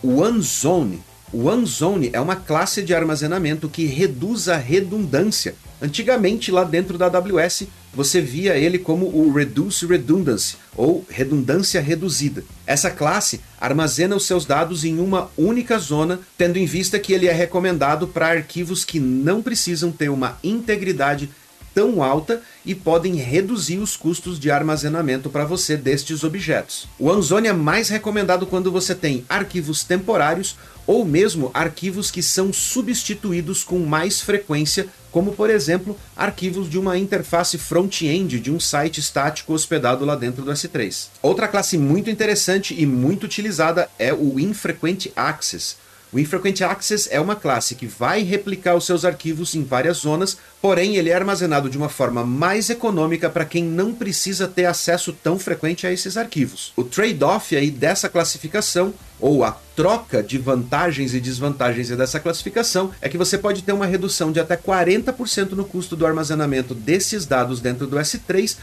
One 1.33 1.65
Zone, 1.65 2.09
é 2.11 2.19
uma 2.19 2.35
classe 2.35 2.81
de 2.81 2.93
armazenamento 2.93 3.69
que 3.69 3.85
reduz 3.85 4.49
a 4.49 4.57
redundância. 4.57 5.55
Antigamente, 5.81 6.51
lá 6.51 6.63
dentro 6.63 6.97
da 6.97 7.07
AWS, 7.07 7.63
você 7.93 8.21
via 8.21 8.55
ele 8.55 8.77
como 8.77 9.07
o 9.07 9.33
Reduce 9.33 9.85
Redundancy, 9.85 10.57
ou 10.75 11.05
redundância 11.09 11.81
reduzida. 11.81 12.43
Essa 12.65 12.91
classe 12.91 13.41
armazena 13.59 14.15
os 14.15 14.25
seus 14.25 14.45
dados 14.45 14.83
em 14.83 14.99
uma 14.99 15.29
única 15.37 15.77
zona, 15.79 16.19
tendo 16.37 16.57
em 16.57 16.65
vista 16.65 16.99
que 16.99 17.13
ele 17.13 17.27
é 17.27 17.33
recomendado 17.33 18.07
para 18.07 18.27
arquivos 18.27 18.85
que 18.85 18.99
não 18.99 19.41
precisam 19.41 19.91
ter 19.91 20.09
uma 20.09 20.37
integridade 20.43 21.29
tão 21.73 22.03
alta 22.03 22.41
e 22.65 22.75
podem 22.75 23.15
reduzir 23.15 23.77
os 23.77 23.95
custos 23.95 24.39
de 24.39 24.51
armazenamento 24.51 25.29
para 25.29 25.45
você 25.45 25.77
destes 25.77 26.23
objetos. 26.23 26.87
O 26.99 27.07
OneZone 27.07 27.47
é 27.47 27.53
mais 27.53 27.89
recomendado 27.89 28.45
quando 28.45 28.71
você 28.71 28.93
tem 28.93 29.25
arquivos 29.27 29.83
temporários 29.83 30.57
ou 30.91 31.05
mesmo 31.05 31.49
arquivos 31.53 32.11
que 32.11 32.21
são 32.21 32.51
substituídos 32.51 33.63
com 33.63 33.79
mais 33.79 34.19
frequência, 34.19 34.87
como 35.09 35.31
por 35.31 35.49
exemplo 35.49 35.97
arquivos 36.17 36.69
de 36.69 36.77
uma 36.77 36.97
interface 36.97 37.57
front-end 37.57 38.41
de 38.41 38.51
um 38.51 38.59
site 38.59 38.99
estático 38.99 39.53
hospedado 39.53 40.03
lá 40.03 40.17
dentro 40.17 40.43
do 40.43 40.51
S3. 40.51 41.07
Outra 41.21 41.47
classe 41.47 41.77
muito 41.77 42.09
interessante 42.09 42.75
e 42.77 42.85
muito 42.85 43.23
utilizada 43.23 43.89
é 43.97 44.13
o 44.13 44.37
Infrequent 44.37 45.07
Access. 45.15 45.77
O 46.13 46.19
Infrequent 46.19 46.59
Access 46.59 47.07
é 47.09 47.21
uma 47.21 47.37
classe 47.37 47.73
que 47.73 47.87
vai 47.87 48.21
replicar 48.21 48.75
os 48.75 48.85
seus 48.85 49.05
arquivos 49.05 49.55
em 49.55 49.63
várias 49.63 49.97
zonas, 49.97 50.37
porém 50.61 50.97
ele 50.97 51.09
é 51.09 51.15
armazenado 51.15 51.69
de 51.69 51.77
uma 51.77 51.87
forma 51.87 52.25
mais 52.25 52.69
econômica 52.69 53.29
para 53.29 53.45
quem 53.45 53.63
não 53.63 53.93
precisa 53.93 54.45
ter 54.45 54.65
acesso 54.65 55.13
tão 55.13 55.39
frequente 55.39 55.87
a 55.87 55.91
esses 55.91 56.17
arquivos. 56.17 56.73
O 56.75 56.83
trade-off 56.83 57.55
aí 57.55 57.71
dessa 57.71 58.09
classificação 58.09 58.93
ou 59.21 59.43
a 59.45 59.57
troca 59.75 60.21
de 60.21 60.37
vantagens 60.37 61.13
e 61.13 61.19
desvantagens 61.21 61.89
dessa 61.89 62.19
classificação 62.19 62.91
é 63.01 63.07
que 63.07 63.17
você 63.17 63.37
pode 63.37 63.61
ter 63.61 63.71
uma 63.71 63.85
redução 63.85 64.31
de 64.31 64.39
até 64.39 64.57
40% 64.57 65.51
no 65.51 65.63
custo 65.63 65.95
do 65.95 66.05
armazenamento 66.05 66.75
desses 66.75 67.25
dados 67.25 67.61
dentro 67.61 67.87
do 67.87 67.95
S3 67.95 68.57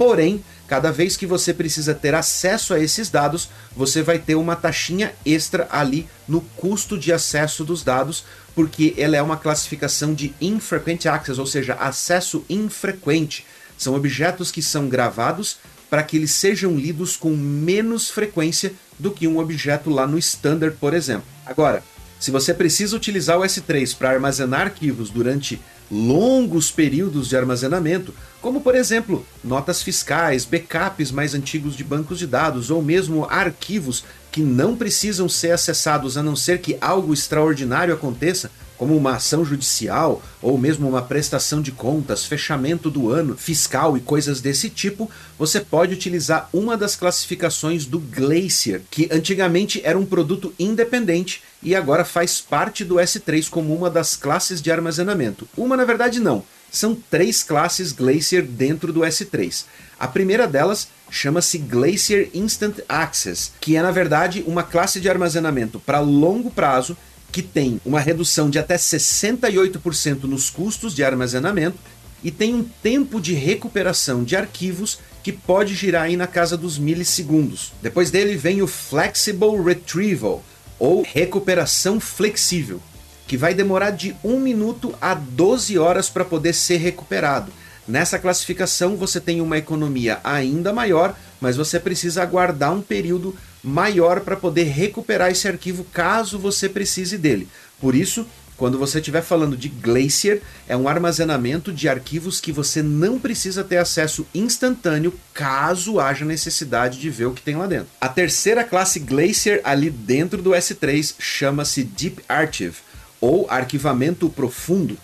Porém, 0.00 0.42
cada 0.66 0.90
vez 0.90 1.14
que 1.14 1.26
você 1.26 1.52
precisa 1.52 1.92
ter 1.92 2.14
acesso 2.14 2.72
a 2.72 2.80
esses 2.80 3.10
dados, 3.10 3.50
você 3.76 4.02
vai 4.02 4.18
ter 4.18 4.34
uma 4.34 4.56
taxinha 4.56 5.12
extra 5.26 5.68
ali 5.70 6.08
no 6.26 6.40
custo 6.40 6.96
de 6.96 7.12
acesso 7.12 7.66
dos 7.66 7.84
dados, 7.84 8.24
porque 8.54 8.94
ela 8.96 9.14
é 9.14 9.20
uma 9.20 9.36
classificação 9.36 10.14
de 10.14 10.34
infrequent 10.40 11.04
access, 11.04 11.38
ou 11.38 11.44
seja, 11.44 11.74
acesso 11.74 12.42
infrequente. 12.48 13.44
São 13.76 13.94
objetos 13.94 14.50
que 14.50 14.62
são 14.62 14.88
gravados 14.88 15.58
para 15.90 16.02
que 16.02 16.16
eles 16.16 16.30
sejam 16.30 16.78
lidos 16.78 17.14
com 17.14 17.36
menos 17.36 18.08
frequência 18.08 18.72
do 18.98 19.10
que 19.10 19.28
um 19.28 19.38
objeto 19.38 19.90
lá 19.90 20.06
no 20.06 20.16
standard, 20.16 20.78
por 20.80 20.94
exemplo. 20.94 21.28
Agora, 21.44 21.84
se 22.18 22.30
você 22.30 22.54
precisa 22.54 22.96
utilizar 22.96 23.38
o 23.38 23.42
S3 23.42 23.94
para 23.98 24.12
armazenar 24.12 24.62
arquivos 24.62 25.10
durante 25.10 25.60
longos 25.90 26.70
períodos 26.70 27.28
de 27.28 27.36
armazenamento, 27.36 28.14
como 28.40 28.60
por 28.60 28.74
exemplo 28.74 29.26
notas 29.42 29.82
fiscais, 29.82 30.44
backups 30.44 31.10
mais 31.10 31.34
antigos 31.34 31.76
de 31.76 31.82
bancos 31.82 32.18
de 32.18 32.26
dados 32.26 32.70
ou 32.70 32.80
mesmo 32.80 33.26
arquivos 33.28 34.04
que 34.30 34.42
não 34.42 34.76
precisam 34.76 35.28
ser 35.28 35.52
acessados 35.52 36.16
a 36.16 36.22
não 36.22 36.36
ser 36.36 36.60
que 36.60 36.76
algo 36.80 37.12
extraordinário 37.12 37.92
aconteça, 37.92 38.50
como 38.80 38.96
uma 38.96 39.16
ação 39.16 39.44
judicial 39.44 40.22
ou 40.40 40.56
mesmo 40.56 40.88
uma 40.88 41.02
prestação 41.02 41.60
de 41.60 41.70
contas, 41.70 42.24
fechamento 42.24 42.90
do 42.90 43.10
ano 43.10 43.36
fiscal 43.36 43.94
e 43.94 44.00
coisas 44.00 44.40
desse 44.40 44.70
tipo, 44.70 45.10
você 45.38 45.60
pode 45.60 45.92
utilizar 45.92 46.48
uma 46.50 46.78
das 46.78 46.96
classificações 46.96 47.84
do 47.84 47.98
Glacier, 47.98 48.80
que 48.90 49.06
antigamente 49.12 49.82
era 49.84 49.98
um 49.98 50.06
produto 50.06 50.54
independente 50.58 51.42
e 51.62 51.74
agora 51.74 52.06
faz 52.06 52.40
parte 52.40 52.82
do 52.82 52.94
S3 52.94 53.50
como 53.50 53.76
uma 53.76 53.90
das 53.90 54.16
classes 54.16 54.62
de 54.62 54.72
armazenamento. 54.72 55.46
Uma, 55.54 55.76
na 55.76 55.84
verdade, 55.84 56.18
não. 56.18 56.42
São 56.70 56.94
três 56.94 57.42
classes 57.42 57.92
Glacier 57.92 58.44
dentro 58.44 58.92
do 58.92 59.00
S3. 59.00 59.64
A 59.98 60.06
primeira 60.08 60.46
delas 60.46 60.88
chama-se 61.10 61.58
Glacier 61.58 62.30
Instant 62.32 62.78
Access, 62.88 63.52
que 63.60 63.76
é 63.76 63.82
na 63.82 63.90
verdade 63.90 64.44
uma 64.46 64.62
classe 64.62 65.00
de 65.00 65.08
armazenamento 65.08 65.80
para 65.80 66.00
longo 66.00 66.50
prazo 66.50 66.96
que 67.32 67.42
tem 67.42 67.80
uma 67.84 68.00
redução 68.00 68.50
de 68.50 68.58
até 68.58 68.76
68% 68.76 70.24
nos 70.24 70.50
custos 70.50 70.94
de 70.94 71.04
armazenamento 71.04 71.78
e 72.22 72.30
tem 72.30 72.54
um 72.54 72.64
tempo 72.82 73.20
de 73.20 73.34
recuperação 73.34 74.24
de 74.24 74.36
arquivos 74.36 74.98
que 75.22 75.32
pode 75.32 75.74
girar 75.74 76.04
aí 76.04 76.16
na 76.16 76.26
casa 76.26 76.56
dos 76.56 76.78
milissegundos. 76.78 77.72
Depois 77.82 78.10
dele 78.10 78.36
vem 78.36 78.62
o 78.62 78.66
Flexible 78.66 79.62
Retrieval, 79.62 80.42
ou 80.78 81.02
recuperação 81.02 82.00
flexível, 82.00 82.80
que 83.30 83.36
vai 83.36 83.54
demorar 83.54 83.90
de 83.90 84.16
1 84.24 84.40
minuto 84.40 84.92
a 85.00 85.14
12 85.14 85.78
horas 85.78 86.10
para 86.10 86.24
poder 86.24 86.52
ser 86.52 86.78
recuperado. 86.78 87.52
Nessa 87.86 88.18
classificação 88.18 88.96
você 88.96 89.20
tem 89.20 89.40
uma 89.40 89.56
economia 89.56 90.18
ainda 90.24 90.72
maior, 90.72 91.16
mas 91.40 91.56
você 91.56 91.78
precisa 91.78 92.24
aguardar 92.24 92.74
um 92.74 92.82
período 92.82 93.36
maior 93.62 94.22
para 94.22 94.34
poder 94.34 94.64
recuperar 94.64 95.30
esse 95.30 95.46
arquivo 95.46 95.84
caso 95.92 96.40
você 96.40 96.68
precise 96.68 97.16
dele. 97.16 97.46
Por 97.80 97.94
isso, 97.94 98.26
quando 98.56 98.76
você 98.76 98.98
estiver 98.98 99.22
falando 99.22 99.56
de 99.56 99.68
Glacier, 99.68 100.42
é 100.66 100.76
um 100.76 100.88
armazenamento 100.88 101.72
de 101.72 101.88
arquivos 101.88 102.40
que 102.40 102.50
você 102.50 102.82
não 102.82 103.16
precisa 103.16 103.62
ter 103.62 103.76
acesso 103.76 104.26
instantâneo 104.34 105.14
caso 105.32 106.00
haja 106.00 106.24
necessidade 106.24 106.98
de 106.98 107.08
ver 107.08 107.26
o 107.26 107.32
que 107.32 107.42
tem 107.42 107.54
lá 107.54 107.68
dentro. 107.68 107.90
A 108.00 108.08
terceira 108.08 108.64
classe 108.64 108.98
Glacier 108.98 109.60
ali 109.62 109.88
dentro 109.88 110.42
do 110.42 110.50
S3 110.50 111.14
chama-se 111.20 111.84
Deep 111.84 112.24
Archive, 112.28 112.89
ou 113.20 113.50
arquivamento 113.50 114.28
profundo 114.28 114.96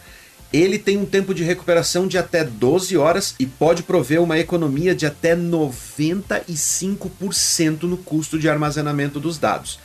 ele 0.53 0.79
tem 0.79 0.97
um 0.97 1.05
tempo 1.05 1.35
de 1.35 1.43
recuperação 1.43 2.07
de 2.07 2.17
até 2.17 2.45
12 2.45 2.97
horas 2.97 3.35
e 3.39 3.47
pode 3.47 3.83
prover 3.83 4.23
uma 4.23 4.39
economia 4.39 4.95
de 4.95 5.05
até 5.05 5.37
95% 5.37 7.83
no 7.83 7.97
custo 7.97 8.39
de 8.39 8.49
armazenamento 8.49 9.19
dos 9.19 9.39
dados. 9.39 9.81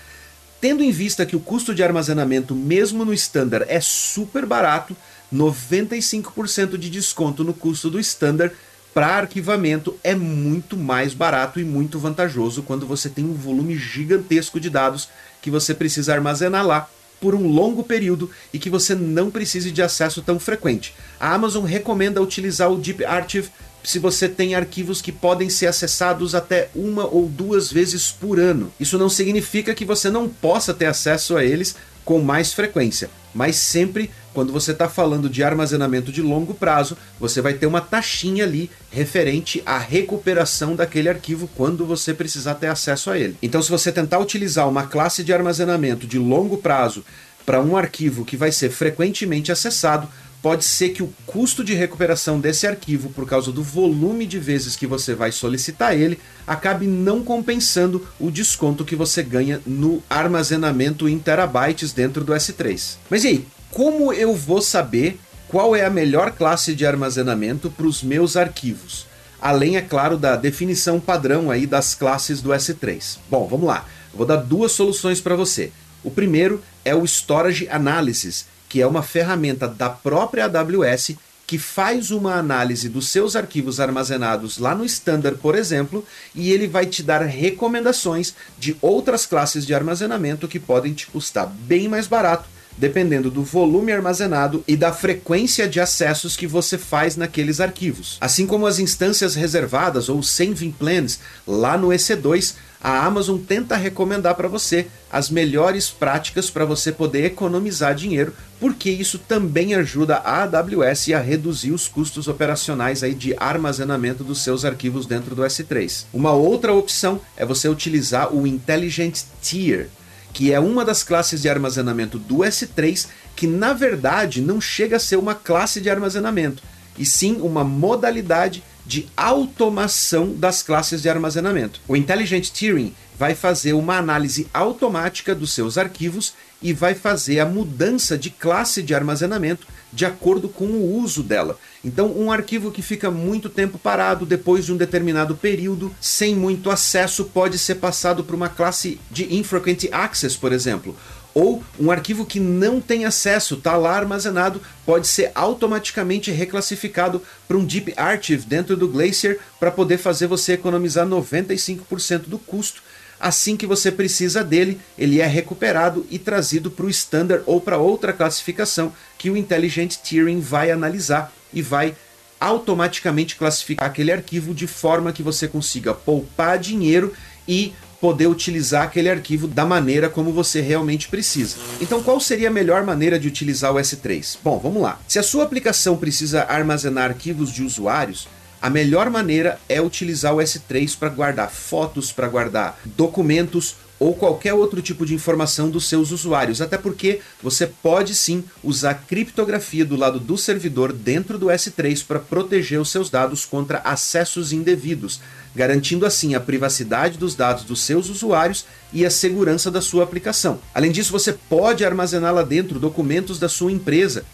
Tendo 0.59 0.83
em 0.83 0.91
vista 0.91 1.25
que 1.25 1.35
o 1.35 1.39
custo 1.39 1.73
de 1.73 1.81
armazenamento, 1.83 2.53
mesmo 2.53 3.03
no 3.03 3.11
standard, 3.13 3.65
é 3.67 3.81
super 3.81 4.45
barato, 4.45 4.95
95% 5.33 6.77
de 6.77 6.87
desconto 6.89 7.43
no 7.43 7.55
custo 7.55 7.89
do 7.89 7.99
standard 7.99 8.53
para 8.93 9.07
arquivamento 9.07 9.97
é 10.03 10.13
muito 10.13 10.77
mais 10.77 11.13
barato 11.13 11.59
e 11.59 11.63
muito 11.63 11.97
vantajoso 11.97 12.61
quando 12.61 12.85
você 12.85 13.09
tem 13.09 13.25
um 13.25 13.33
volume 13.33 13.75
gigantesco 13.77 14.59
de 14.59 14.69
dados 14.69 15.09
que 15.41 15.49
você 15.49 15.73
precisa 15.73 16.13
armazenar 16.13 16.67
lá 16.67 16.89
por 17.21 17.35
um 17.35 17.47
longo 17.47 17.83
período 17.83 18.29
e 18.51 18.59
que 18.59 18.69
você 18.69 18.95
não 18.95 19.29
precise 19.31 19.71
de 19.71 19.81
acesso 19.81 20.21
tão 20.23 20.39
frequente. 20.39 20.93
A 21.19 21.33
Amazon 21.33 21.63
recomenda 21.63 22.21
utilizar 22.21 22.69
o 22.69 22.77
Deep 22.77 23.05
Archive 23.05 23.49
se 23.83 23.99
você 23.99 24.27
tem 24.27 24.55
arquivos 24.55 25.01
que 25.01 25.11
podem 25.11 25.49
ser 25.49 25.67
acessados 25.67 26.35
até 26.35 26.69
uma 26.75 27.05
ou 27.05 27.27
duas 27.27 27.71
vezes 27.71 28.11
por 28.11 28.39
ano. 28.39 28.71
Isso 28.79 28.97
não 28.97 29.09
significa 29.09 29.73
que 29.73 29.85
você 29.85 30.09
não 30.09 30.27
possa 30.27 30.73
ter 30.73 30.85
acesso 30.85 31.37
a 31.37 31.43
eles 31.43 31.75
com 32.03 32.19
mais 32.19 32.53
frequência, 32.53 33.09
mas 33.33 33.55
sempre 33.55 34.09
quando 34.33 34.53
você 34.53 34.71
está 34.71 34.87
falando 34.87 35.29
de 35.29 35.43
armazenamento 35.43 36.11
de 36.11 36.21
longo 36.21 36.53
prazo, 36.53 36.97
você 37.19 37.41
vai 37.41 37.53
ter 37.53 37.65
uma 37.65 37.81
taxinha 37.81 38.43
ali 38.43 38.69
referente 38.89 39.61
à 39.65 39.77
recuperação 39.77 40.75
daquele 40.75 41.09
arquivo 41.09 41.49
quando 41.55 41.85
você 41.85 42.13
precisar 42.13 42.55
ter 42.55 42.67
acesso 42.67 43.09
a 43.09 43.19
ele. 43.19 43.37
Então, 43.41 43.61
se 43.61 43.69
você 43.69 43.91
tentar 43.91 44.19
utilizar 44.19 44.67
uma 44.67 44.87
classe 44.87 45.23
de 45.23 45.33
armazenamento 45.33 46.07
de 46.07 46.17
longo 46.17 46.57
prazo 46.57 47.03
para 47.45 47.61
um 47.61 47.75
arquivo 47.75 48.23
que 48.23 48.37
vai 48.37 48.51
ser 48.51 48.69
frequentemente 48.69 49.51
acessado, 49.51 50.07
pode 50.41 50.65
ser 50.65 50.89
que 50.89 51.03
o 51.03 51.13
custo 51.25 51.63
de 51.63 51.73
recuperação 51.73 52.39
desse 52.39 52.65
arquivo, 52.65 53.09
por 53.09 53.27
causa 53.27 53.51
do 53.51 53.61
volume 53.61 54.25
de 54.25 54.39
vezes 54.39 54.75
que 54.75 54.87
você 54.87 55.13
vai 55.13 55.31
solicitar 55.31 55.95
ele, 55.95 56.19
acabe 56.47 56.87
não 56.87 57.23
compensando 57.23 58.05
o 58.19 58.31
desconto 58.31 58.83
que 58.83 58.95
você 58.95 59.21
ganha 59.21 59.61
no 59.65 60.01
armazenamento 60.09 61.07
em 61.07 61.19
terabytes 61.19 61.93
dentro 61.93 62.23
do 62.23 62.33
S3. 62.33 62.97
Mas 63.09 63.23
e 63.23 63.27
aí, 63.27 63.47
como 63.71 64.11
eu 64.11 64.35
vou 64.35 64.61
saber 64.61 65.19
qual 65.47 65.75
é 65.75 65.85
a 65.85 65.89
melhor 65.89 66.31
classe 66.31 66.75
de 66.75 66.85
armazenamento 66.85 67.69
para 67.69 67.85
os 67.85 68.03
meus 68.03 68.37
arquivos? 68.37 69.05
Além, 69.41 69.75
é 69.75 69.81
claro, 69.81 70.17
da 70.17 70.35
definição 70.35 70.99
padrão 70.99 71.49
aí 71.49 71.65
das 71.65 71.95
classes 71.95 72.41
do 72.41 72.51
S3. 72.51 73.17
Bom, 73.29 73.47
vamos 73.47 73.67
lá. 73.67 73.85
vou 74.13 74.25
dar 74.25 74.37
duas 74.37 74.71
soluções 74.71 75.19
para 75.19 75.35
você. 75.35 75.71
O 76.03 76.11
primeiro 76.11 76.61
é 76.85 76.93
o 76.93 77.05
Storage 77.05 77.67
Analysis, 77.69 78.45
que 78.69 78.81
é 78.81 78.87
uma 78.87 79.01
ferramenta 79.01 79.67
da 79.67 79.89
própria 79.89 80.45
AWS 80.45 81.15
que 81.47 81.57
faz 81.57 82.11
uma 82.11 82.35
análise 82.35 82.87
dos 82.87 83.09
seus 83.09 83.35
arquivos 83.35 83.81
armazenados 83.81 84.57
lá 84.57 84.73
no 84.73 84.85
Standard, 84.85 85.37
por 85.39 85.55
exemplo, 85.55 86.05
e 86.33 86.51
ele 86.51 86.65
vai 86.65 86.85
te 86.85 87.03
dar 87.03 87.21
recomendações 87.23 88.33
de 88.57 88.77
outras 88.81 89.25
classes 89.25 89.65
de 89.65 89.73
armazenamento 89.73 90.47
que 90.47 90.59
podem 90.59 90.93
te 90.93 91.07
custar 91.07 91.47
bem 91.47 91.89
mais 91.89 92.07
barato 92.07 92.45
dependendo 92.81 93.29
do 93.29 93.43
volume 93.43 93.91
armazenado 93.91 94.63
e 94.67 94.75
da 94.75 94.91
frequência 94.91 95.69
de 95.69 95.79
acessos 95.79 96.35
que 96.35 96.47
você 96.47 96.79
faz 96.79 97.15
naqueles 97.15 97.59
arquivos. 97.59 98.17
Assim 98.19 98.47
como 98.47 98.65
as 98.65 98.79
instâncias 98.79 99.35
reservadas 99.35 100.09
ou 100.09 100.23
saving 100.23 100.71
plans 100.71 101.19
lá 101.45 101.77
no 101.77 101.89
EC2, 101.89 102.55
a 102.83 103.05
Amazon 103.05 103.37
tenta 103.37 103.75
recomendar 103.75 104.33
para 104.33 104.47
você 104.47 104.87
as 105.11 105.29
melhores 105.29 105.91
práticas 105.91 106.49
para 106.49 106.65
você 106.65 106.91
poder 106.91 107.25
economizar 107.25 107.93
dinheiro, 107.93 108.33
porque 108.59 108.89
isso 108.89 109.19
também 109.19 109.75
ajuda 109.75 110.15
a 110.15 110.41
AWS 110.41 111.09
a 111.09 111.19
reduzir 111.19 111.71
os 111.71 111.87
custos 111.87 112.27
operacionais 112.27 113.03
aí 113.03 113.13
de 113.13 113.35
armazenamento 113.37 114.23
dos 114.23 114.43
seus 114.43 114.65
arquivos 114.65 115.05
dentro 115.05 115.35
do 115.35 115.43
S3. 115.43 116.05
Uma 116.11 116.31
outra 116.31 116.73
opção 116.73 117.21
é 117.37 117.45
você 117.45 117.69
utilizar 117.69 118.33
o 118.33 118.47
Intelligent 118.47 119.21
Tier, 119.39 119.89
que 120.33 120.51
é 120.51 120.59
uma 120.59 120.85
das 120.85 121.03
classes 121.03 121.41
de 121.41 121.49
armazenamento 121.49 122.17
do 122.17 122.37
S3 122.37 123.07
que 123.35 123.47
na 123.47 123.73
verdade 123.73 124.41
não 124.41 124.59
chega 124.61 124.97
a 124.97 124.99
ser 124.99 125.15
uma 125.15 125.33
classe 125.33 125.81
de 125.81 125.89
armazenamento, 125.89 126.61
e 127.01 127.05
sim 127.05 127.37
uma 127.41 127.63
modalidade 127.63 128.63
de 128.85 129.07
automação 129.17 130.35
das 130.35 130.61
classes 130.61 131.01
de 131.01 131.09
armazenamento. 131.09 131.81
O 131.87 131.95
Intelligent 131.95 132.49
Tiering 132.51 132.93
vai 133.17 133.33
fazer 133.33 133.73
uma 133.73 133.97
análise 133.97 134.47
automática 134.53 135.33
dos 135.33 135.51
seus 135.51 135.79
arquivos 135.79 136.33
e 136.61 136.73
vai 136.73 136.93
fazer 136.93 137.39
a 137.39 137.45
mudança 137.45 138.15
de 138.15 138.29
classe 138.29 138.83
de 138.83 138.93
armazenamento 138.93 139.65
de 139.91 140.05
acordo 140.05 140.47
com 140.47 140.65
o 140.65 140.99
uso 140.99 141.23
dela. 141.23 141.57
Então, 141.83 142.15
um 142.15 142.31
arquivo 142.31 142.71
que 142.71 142.83
fica 142.83 143.09
muito 143.09 143.49
tempo 143.49 143.79
parado 143.79 144.25
depois 144.25 144.65
de 144.65 144.71
um 144.71 144.77
determinado 144.77 145.35
período, 145.35 145.93
sem 145.99 146.35
muito 146.35 146.69
acesso, 146.69 147.25
pode 147.25 147.57
ser 147.57 147.75
passado 147.75 148.23
para 148.23 148.35
uma 148.35 148.47
classe 148.47 148.99
de 149.09 149.35
infrequent 149.35 149.85
access, 149.91 150.37
por 150.37 150.53
exemplo 150.53 150.95
ou 151.33 151.63
um 151.79 151.91
arquivo 151.91 152.25
que 152.25 152.39
não 152.39 152.81
tem 152.81 153.05
acesso, 153.05 153.55
está 153.55 153.75
lá 153.77 153.95
armazenado, 153.95 154.61
pode 154.85 155.07
ser 155.07 155.31
automaticamente 155.33 156.31
reclassificado 156.31 157.21
para 157.47 157.57
um 157.57 157.65
Deep 157.65 157.93
Archive 157.95 158.45
dentro 158.45 158.75
do 158.75 158.87
Glacier 158.87 159.39
para 159.59 159.71
poder 159.71 159.97
fazer 159.97 160.27
você 160.27 160.53
economizar 160.53 161.07
95% 161.07 162.27
do 162.27 162.37
custo. 162.37 162.81
Assim 163.19 163.55
que 163.55 163.67
você 163.67 163.91
precisa 163.91 164.43
dele, 164.43 164.79
ele 164.97 165.21
é 165.21 165.27
recuperado 165.27 166.05
e 166.09 166.17
trazido 166.17 166.71
para 166.71 166.85
o 166.85 166.89
Standard 166.89 167.43
ou 167.45 167.61
para 167.61 167.77
outra 167.77 168.11
classificação 168.11 168.91
que 169.17 169.29
o 169.29 169.37
Intelligent 169.37 169.97
Tiering 169.97 170.41
vai 170.41 170.71
analisar 170.71 171.31
e 171.53 171.61
vai 171.61 171.95
automaticamente 172.39 173.35
classificar 173.35 173.87
aquele 173.87 174.11
arquivo 174.11 174.55
de 174.55 174.65
forma 174.65 175.13
que 175.13 175.21
você 175.21 175.47
consiga 175.47 175.93
poupar 175.93 176.57
dinheiro 176.57 177.13
e 177.47 177.73
poder 178.01 178.25
utilizar 178.25 178.83
aquele 178.83 179.09
arquivo 179.09 179.47
da 179.47 179.63
maneira 179.63 180.09
como 180.09 180.33
você 180.33 180.59
realmente 180.59 181.07
precisa. 181.07 181.55
Então, 181.79 182.01
qual 182.01 182.19
seria 182.19 182.49
a 182.49 182.51
melhor 182.51 182.83
maneira 182.83 183.19
de 183.19 183.27
utilizar 183.27 183.71
o 183.71 183.77
S3? 183.77 184.39
Bom, 184.43 184.59
vamos 184.59 184.81
lá. 184.81 184.99
Se 185.07 185.19
a 185.19 185.23
sua 185.23 185.43
aplicação 185.43 185.95
precisa 185.95 186.41
armazenar 186.43 187.11
arquivos 187.11 187.53
de 187.53 187.63
usuários, 187.63 188.27
a 188.59 188.69
melhor 188.69 189.09
maneira 189.09 189.59
é 189.69 189.79
utilizar 189.79 190.33
o 190.33 190.39
S3 190.39 190.97
para 190.97 191.09
guardar 191.09 191.51
fotos, 191.51 192.11
para 192.11 192.27
guardar 192.27 192.79
documentos 192.85 193.75
ou 194.01 194.15
qualquer 194.15 194.55
outro 194.55 194.81
tipo 194.81 195.05
de 195.05 195.13
informação 195.13 195.69
dos 195.69 195.87
seus 195.87 196.09
usuários, 196.09 196.59
até 196.59 196.75
porque 196.75 197.21
você 197.39 197.67
pode 197.67 198.15
sim 198.15 198.43
usar 198.63 198.95
criptografia 198.95 199.85
do 199.85 199.95
lado 199.95 200.19
do 200.19 200.39
servidor 200.39 200.91
dentro 200.91 201.37
do 201.37 201.45
S3 201.45 202.03
para 202.07 202.17
proteger 202.17 202.81
os 202.81 202.89
seus 202.89 203.11
dados 203.11 203.45
contra 203.45 203.77
acessos 203.77 204.51
indevidos, 204.51 205.21
garantindo 205.55 206.03
assim 206.03 206.33
a 206.33 206.39
privacidade 206.39 207.15
dos 207.15 207.35
dados 207.35 207.63
dos 207.63 207.81
seus 207.81 208.09
usuários 208.09 208.65
e 208.91 209.05
a 209.05 209.11
segurança 209.11 209.69
da 209.69 209.81
sua 209.81 210.03
aplicação. 210.03 210.59
Além 210.73 210.91
disso, 210.91 211.11
você 211.11 211.33
pode 211.33 211.85
armazenar 211.85 212.33
lá 212.33 212.41
dentro 212.41 212.79
documentos 212.79 213.37
da 213.37 213.47
sua 213.47 213.71
empresa, 213.71 214.25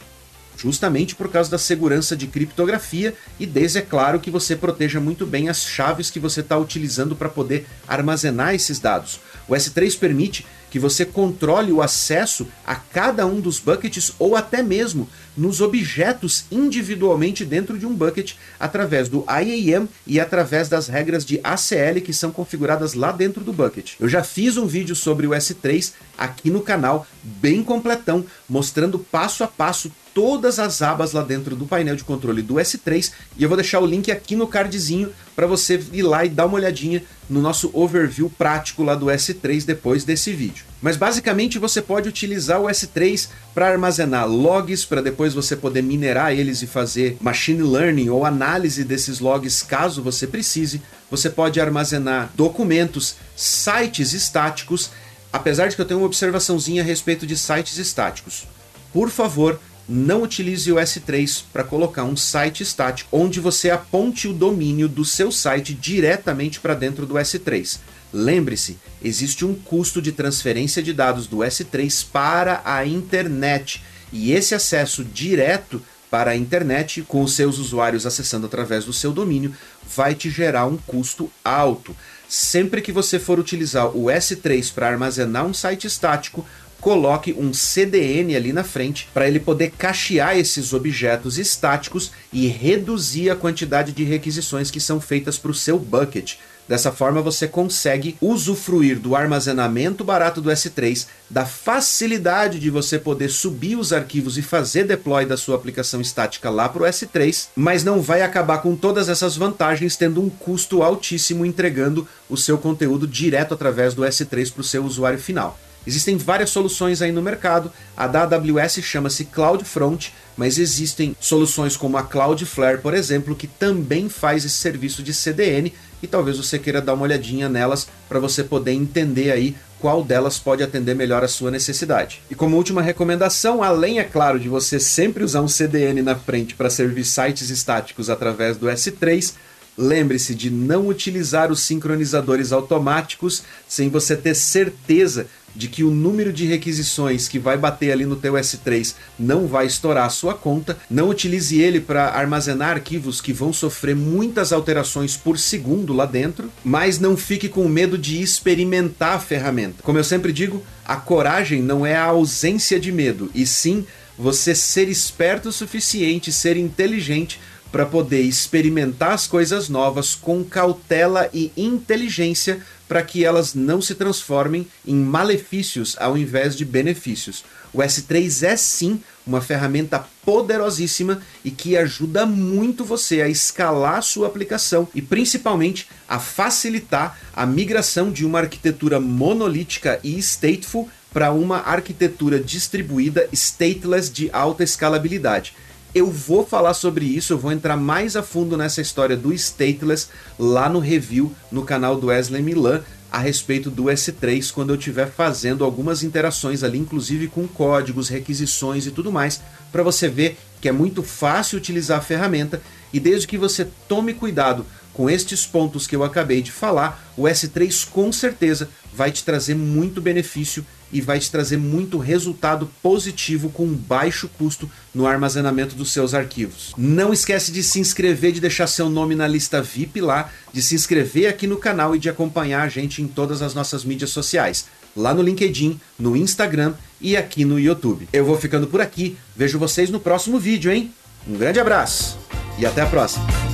justamente 0.58 1.16
por 1.16 1.30
causa 1.30 1.50
da 1.50 1.58
segurança 1.58 2.16
de 2.16 2.28
criptografia 2.28 3.14
e 3.40 3.46
desde 3.46 3.78
é 3.78 3.82
claro 3.82 4.20
que 4.20 4.32
você 4.32 4.56
proteja 4.56 5.00
muito 5.00 5.26
bem 5.26 5.50
as 5.50 5.64
chaves 5.64 6.10
que 6.10 6.20
você 6.20 6.42
está 6.42 6.58
utilizando 6.58 7.16
para 7.16 7.30
poder 7.30 7.68
armazenar 7.88 8.56
esses 8.56 8.80
dados. 8.80 9.20
O 9.48 9.54
S3 9.54 9.98
permite 9.98 10.46
que 10.70 10.80
você 10.80 11.06
controle 11.06 11.72
o 11.72 11.82
acesso 11.82 12.48
a 12.66 12.76
cada 12.76 13.26
um 13.26 13.40
dos 13.40 13.60
buckets 13.60 14.12
ou 14.20 14.36
até 14.36 14.62
mesmo 14.62 15.08
nos 15.36 15.62
objetos 15.62 16.46
individualmente 16.52 17.46
dentro 17.46 17.78
de 17.78 17.86
um 17.86 17.96
bucket 17.96 18.34
através 18.60 19.08
do 19.08 19.26
IAM 19.30 19.88
e 20.06 20.20
através 20.20 20.68
das 20.68 20.88
regras 20.88 21.26
de 21.26 21.40
ACL 21.44 22.02
que 22.04 22.14
são 22.14 22.32
configuradas 22.32 22.94
lá 22.94 23.12
dentro 23.12 23.44
do 23.44 23.54
bucket. 23.54 23.94
Eu 24.00 24.10
já 24.10 24.24
fiz 24.24 24.58
um 24.58 24.66
vídeo 24.66 24.96
sobre 24.96 25.28
o 25.28 25.32
S3 25.32 25.94
aqui 26.18 26.50
no 26.50 26.62
canal, 26.62 27.08
bem 27.24 27.64
completão, 27.64 28.26
mostrando 28.50 29.00
passo 29.00 29.44
a 29.44 29.48
passo 29.48 29.92
todas 30.18 30.58
as 30.58 30.82
abas 30.82 31.12
lá 31.12 31.22
dentro 31.22 31.56
do 31.56 31.68
painel 31.68 31.96
de 31.96 32.04
controle 32.04 32.42
do 32.42 32.56
S3 32.56 33.12
e 33.38 33.44
eu 33.44 33.48
vou 33.48 33.56
deixar 33.56 33.80
o 33.80 33.86
link 33.86 34.10
aqui 34.10 34.36
no 34.36 34.48
cardzinho 34.48 35.12
para 35.36 35.46
você 35.46 35.80
ir 35.94 36.02
lá 36.02 36.26
e 36.26 36.30
dar 36.30 36.48
uma 36.48 36.56
olhadinha 36.56 37.04
no 37.30 37.40
nosso 37.40 37.70
overview 37.72 38.28
prático 38.28 38.82
lá 38.82 38.96
do 38.96 39.06
S3 39.06 39.64
depois 39.64 40.04
desse 40.04 40.34
vídeo. 40.34 40.66
Mas 40.82 40.98
basicamente 40.98 41.60
você 41.60 41.84
pode 41.84 42.10
utilizar 42.10 42.60
o 42.60 42.66
S3 42.66 43.30
para 43.54 43.70
armazenar 43.70 44.28
logs, 44.28 44.86
para 44.86 45.04
depois 45.04 45.36
você 45.36 45.56
poder 45.56 45.84
minerar 45.84 46.34
eles 46.34 46.64
e 46.64 46.68
fazer 46.68 47.16
machine 47.22 47.62
learning 47.62 48.10
ou 48.10 48.26
análise 48.26 48.84
desses 48.84 49.20
logs 49.20 49.62
caso 49.62 50.02
você 50.02 50.26
precise. 50.26 50.82
Você 51.12 51.30
pode 51.30 51.62
armazenar 51.62 52.32
documentos, 52.34 53.18
sites 53.36 54.14
estáticos, 54.14 54.90
apesar 55.32 55.68
de 55.68 55.76
que 55.76 55.82
eu 55.84 55.86
tenho 55.86 56.00
uma 56.00 56.08
observaçãozinha 56.08 56.82
a 56.82 56.86
respeito 56.86 57.28
de 57.28 57.38
sites 57.38 57.78
estáticos. 57.78 58.48
Por 58.92 59.12
favor, 59.12 59.60
não 59.88 60.24
utilize 60.24 60.72
o 60.72 60.76
S3 60.76 61.44
para 61.52 61.64
colocar 61.64 62.04
um 62.04 62.18
site 62.18 62.62
estático 62.62 63.10
onde 63.12 63.40
você 63.40 63.70
aponte 63.70 64.28
o 64.28 64.34
domínio 64.34 64.88
do 64.88 65.06
seu 65.06 65.32
site 65.32 65.74
diretamente 65.74 66.60
para 66.60 66.74
dentro 66.74 67.06
do 67.06 67.16
S3. 67.16 67.80
Lembre-se, 68.12 68.78
existe 69.02 69.46
um 69.46 69.54
custo 69.54 70.02
de 70.02 70.12
transferência 70.12 70.82
de 70.82 70.94
dados 70.94 71.28
do 71.28 71.38
S3 71.38 72.06
para 72.12 72.62
a 72.66 72.86
internet 72.86 73.82
e 74.12 74.32
esse 74.32 74.56
acesso 74.56 75.04
direto 75.04 75.82
para 76.10 76.32
a 76.32 76.36
internet, 76.36 77.02
com 77.02 77.22
os 77.22 77.36
seus 77.36 77.58
usuários 77.58 78.06
acessando 78.06 78.46
através 78.46 78.86
do 78.86 78.94
seu 78.94 79.12
domínio, 79.12 79.54
vai 79.96 80.16
te 80.16 80.30
gerar 80.30 80.66
um 80.66 80.78
custo 80.78 81.30
alto. 81.44 81.96
Sempre 82.30 82.82
que 82.82 82.94
você 82.94 83.20
for 83.20 83.40
utilizar 83.40 83.88
o 83.88 84.06
S3 84.06 84.74
para 84.74 84.88
armazenar 84.88 85.46
um 85.46 85.54
site 85.54 85.86
estático, 85.86 86.46
coloque 86.80 87.34
um 87.34 87.54
CDN 87.54 88.36
ali 88.36 88.54
na 88.54 88.64
frente 88.64 89.08
para 89.14 89.28
ele 89.28 89.40
poder 89.40 89.72
cachear 89.72 90.38
esses 90.38 90.74
objetos 90.74 91.38
estáticos 91.38 92.12
e 92.32 92.48
reduzir 92.48 93.30
a 93.30 93.36
quantidade 93.36 93.92
de 93.92 94.04
requisições 94.04 94.72
que 94.72 94.80
são 94.80 95.02
feitas 95.02 95.38
para 95.38 95.52
o 95.52 95.56
seu 95.56 95.80
bucket. 95.80 96.36
Dessa 96.68 96.92
forma 96.92 97.22
você 97.22 97.48
consegue 97.48 98.18
usufruir 98.20 99.00
do 99.00 99.16
armazenamento 99.16 100.04
barato 100.04 100.42
do 100.42 100.50
S3, 100.50 101.08
da 101.30 101.46
facilidade 101.46 102.60
de 102.60 102.70
você 102.70 103.00
poder 103.00 103.30
subir 103.30 103.78
os 103.78 103.94
arquivos 103.94 104.38
e 104.38 104.42
fazer 104.42 104.84
deploy 104.84 105.26
da 105.26 105.38
sua 105.38 105.56
aplicação 105.56 106.02
estática 106.02 106.50
lá 106.50 106.68
para 106.68 106.84
o 106.84 106.86
S3, 106.86 107.48
mas 107.56 107.86
não 107.86 108.02
vai 108.02 108.22
acabar 108.22 108.58
com 108.58 108.76
todas 108.76 109.08
essas 109.08 109.38
vantagens 109.38 109.96
tendo 109.96 110.22
um 110.22 110.30
custo 110.30 110.84
altíssimo 110.84 111.46
entregando 111.46 112.06
o 112.30 112.36
seu 112.36 112.58
conteúdo 112.58 113.08
direto 113.08 113.54
através 113.54 113.94
do 113.94 114.02
S3 114.02 114.52
para 114.52 114.62
o 114.62 114.66
seu 114.66 114.84
usuário 114.84 115.20
final. 115.20 115.58
Existem 115.88 116.18
várias 116.18 116.50
soluções 116.50 117.02
aí 117.02 117.14
no 117.14 117.22
mercado. 117.22 117.72
A 117.96 118.08
da 118.08 118.24
AWS 118.24 118.80
chama-se 118.84 119.24
CloudFront, 119.24 120.14
mas 120.36 120.58
existem 120.58 121.16
soluções 121.18 121.78
como 121.78 121.96
a 121.96 122.04
Cloudflare, 122.04 122.80
por 122.82 122.94
exemplo, 122.94 123.34
que 123.34 123.48
também 123.48 124.10
faz 124.10 124.44
esse 124.44 124.56
serviço 124.56 125.02
de 125.02 125.14
CDN 125.14 125.72
e 126.04 126.06
talvez 126.06 126.38
você 126.38 126.60
queira 126.60 126.82
dar 126.82 126.94
uma 126.94 127.04
olhadinha 127.04 127.48
nelas 127.48 127.88
para 128.10 128.20
você 128.20 128.44
poder 128.44 128.74
entender 128.74 129.32
aí 129.32 129.56
qual 129.80 130.04
delas 130.04 130.38
pode 130.38 130.62
atender 130.62 130.94
melhor 130.94 131.24
a 131.24 131.28
sua 131.28 131.50
necessidade. 131.50 132.22
E 132.30 132.36
como 132.36 132.58
última 132.58 132.82
recomendação, 132.82 133.64
além, 133.64 134.00
é 134.00 134.04
claro, 134.04 134.40
de 134.40 134.50
você 134.50 134.82
sempre 134.82 135.24
usar 135.24 135.42
um 135.42 135.48
CDN 135.48 136.02
na 136.02 136.16
frente 136.16 136.54
para 136.54 136.70
servir 136.70 137.06
sites 137.06 137.50
estáticos 137.50 138.10
através 138.10 138.58
do 138.58 138.68
S3, 138.68 139.36
lembre-se 139.78 140.34
de 140.34 140.50
não 140.50 140.88
utilizar 140.88 141.52
os 141.52 141.62
sincronizadores 141.62 142.52
automáticos 142.52 143.44
sem 143.68 143.90
você 143.90 144.16
ter 144.16 144.36
certeza 144.36 145.28
de 145.58 145.68
que 145.68 145.84
o 145.84 145.90
número 145.90 146.32
de 146.32 146.46
requisições 146.46 147.28
que 147.28 147.40
vai 147.40 147.58
bater 147.58 147.92
ali 147.92 148.06
no 148.06 148.16
teu 148.16 148.34
S3 148.34 148.94
não 149.18 149.48
vai 149.48 149.66
estourar 149.66 150.06
a 150.06 150.10
sua 150.10 150.36
conta, 150.36 150.78
não 150.88 151.10
utilize 151.10 151.60
ele 151.60 151.82
para 151.82 152.10
armazenar 152.10 152.70
arquivos 152.70 153.20
que 153.20 153.34
vão 153.34 153.52
sofrer 153.52 153.96
muitas 153.96 154.54
alterações 154.54 155.18
por 155.18 155.40
segundo 155.40 155.94
lá 155.94 156.06
dentro, 156.06 156.52
mas 156.64 157.00
não 157.00 157.18
fique 157.18 157.50
com 157.50 157.68
medo 157.68 157.98
de 157.98 158.22
experimentar 158.22 159.16
a 159.16 159.20
ferramenta. 159.20 159.82
Como 159.82 159.98
eu 159.98 160.04
sempre 160.04 160.32
digo, 160.32 160.64
a 160.86 160.96
coragem 160.96 161.62
não 161.62 161.84
é 161.84 161.96
a 161.96 162.04
ausência 162.04 162.80
de 162.80 162.92
medo, 162.92 163.32
e 163.34 163.46
sim 163.48 163.86
você 164.18 164.54
ser 164.54 164.88
esperto 164.88 165.50
o 165.50 165.52
suficiente, 165.52 166.32
ser 166.32 166.56
inteligente 166.56 167.40
para 167.72 167.86
poder 167.86 168.22
experimentar 168.22 169.12
as 169.12 169.28
coisas 169.28 169.70
novas 169.70 170.16
com 170.16 170.44
cautela 170.44 171.30
e 171.34 171.52
inteligência 171.58 172.62
para 172.88 173.04
que 173.04 173.26
elas 173.26 173.54
não 173.54 173.82
se 173.82 173.96
transformem 173.96 174.68
em 174.86 174.96
malefícios 174.96 175.96
ao 176.00 176.18
invés 176.18 176.56
de 176.56 176.64
benefícios. 176.64 177.44
O 177.74 177.80
S3 177.80 178.48
é 178.48 178.56
sim 178.56 179.02
uma 179.26 179.42
ferramenta 179.42 180.06
poderosíssima 180.26 181.22
e 181.44 181.52
que 181.52 181.76
ajuda 181.76 182.26
muito 182.26 182.86
você 182.86 183.22
a 183.22 183.28
escalar 183.28 184.02
sua 184.02 184.28
aplicação 184.28 184.88
e 184.96 185.02
principalmente 185.02 185.88
a 186.08 186.18
facilitar 186.18 187.20
a 187.36 187.46
migração 187.46 188.10
de 188.10 188.26
uma 188.26 188.40
arquitetura 188.40 189.00
monolítica 189.00 190.00
e 190.04 190.18
stateful 190.20 190.90
para 191.14 191.32
uma 191.32 191.58
arquitetura 191.58 192.40
distribuída 192.40 193.28
stateless 193.34 194.12
de 194.12 194.30
alta 194.32 194.64
escalabilidade. 194.64 195.54
Eu 195.98 196.12
vou 196.12 196.46
falar 196.46 196.76
sobre 196.76 197.06
isso, 197.06 197.34
eu 197.34 197.40
vou 197.40 197.52
entrar 197.52 197.76
mais 197.76 198.16
a 198.16 198.22
fundo 198.22 198.56
nessa 198.56 198.80
história 198.80 199.18
do 199.18 199.34
stateless 199.34 200.10
lá 200.38 200.70
no 200.70 200.78
review 200.78 201.36
no 201.52 201.64
canal 201.64 202.00
do 202.00 202.06
Wesley 202.06 202.44
Milan 202.44 202.84
a 203.12 203.18
respeito 203.18 203.72
do 203.72 203.86
S3 203.86 204.52
quando 204.52 204.70
eu 204.70 204.76
estiver 204.76 205.10
fazendo 205.10 205.64
algumas 205.64 206.04
interações 206.04 206.62
ali, 206.62 206.78
inclusive 206.78 207.28
com 207.28 207.48
códigos, 207.48 208.10
requisições 208.10 208.86
e 208.86 208.92
tudo 208.92 209.12
mais, 209.12 209.42
para 209.72 209.82
você 209.82 210.08
ver 210.08 210.38
que 210.62 210.70
é 210.70 210.72
muito 210.72 211.02
fácil 211.02 211.58
utilizar 211.58 211.98
a 211.98 212.04
ferramenta 212.04 212.62
e 212.94 213.00
desde 213.00 213.26
que 213.26 213.36
você 213.36 213.68
tome 213.88 214.14
cuidado 214.14 214.68
com 214.94 215.10
estes 215.10 215.48
pontos 215.48 215.88
que 215.88 215.96
eu 215.96 216.04
acabei 216.04 216.44
de 216.44 216.52
falar, 216.52 217.12
o 217.18 217.24
S3 217.24 217.90
com 217.90 218.12
certeza 218.12 218.70
vai 218.94 219.12
te 219.12 219.24
trazer 219.24 219.56
muito 219.56 220.00
benefício 220.00 220.64
e 220.92 221.02
vai 221.02 221.20
te 221.20 221.32
trazer 221.32 221.58
muito 221.58 221.98
resultado 221.98 222.70
positivo 222.82 223.50
com 223.50 223.68
baixo 223.68 224.30
custo 224.38 224.70
no 224.94 225.06
armazenamento 225.06 225.76
dos 225.76 225.92
seus 225.92 226.14
arquivos. 226.14 226.74
Não 226.78 227.14
esquece 227.14 227.52
de 227.52 227.64
se 227.64 227.80
inscrever, 227.80 228.32
de 228.32 228.42
deixar 228.42 228.68
seu 228.68 228.90
nome 228.90 229.16
na 229.16 229.28
lista 229.28 229.62
VIP 229.62 230.02
lá, 230.02 230.30
de 230.52 230.62
se 230.62 230.76
inscrever 230.76 231.30
aqui 231.30 231.48
no 231.48 231.58
canal 231.58 231.96
e 231.96 232.00
de 232.00 232.10
acompanhar 232.10 232.64
a 232.64 232.70
gente 232.70 233.02
em 233.02 233.08
todas 233.08 233.42
as 233.42 233.54
nossas 233.54 233.84
mídias 233.84 234.10
sociais, 234.10 234.66
lá 234.96 235.14
no 235.14 235.22
LinkedIn, 235.22 235.80
no 236.00 236.16
Instagram 236.16 236.74
e 237.00 237.16
aqui 237.16 237.46
no 237.46 237.60
YouTube. 237.60 238.08
Eu 238.12 238.26
vou 238.26 238.38
ficando 238.38 238.68
por 238.68 238.82
aqui, 238.82 239.18
vejo 239.36 239.60
vocês 239.60 239.90
no 239.90 240.00
próximo 240.00 240.40
vídeo, 240.40 240.72
hein? 240.72 240.92
Um 241.28 241.38
grande 241.38 241.60
abraço 241.60 242.18
e 242.58 242.66
até 242.66 242.82
a 242.82 242.86
próxima! 242.86 243.47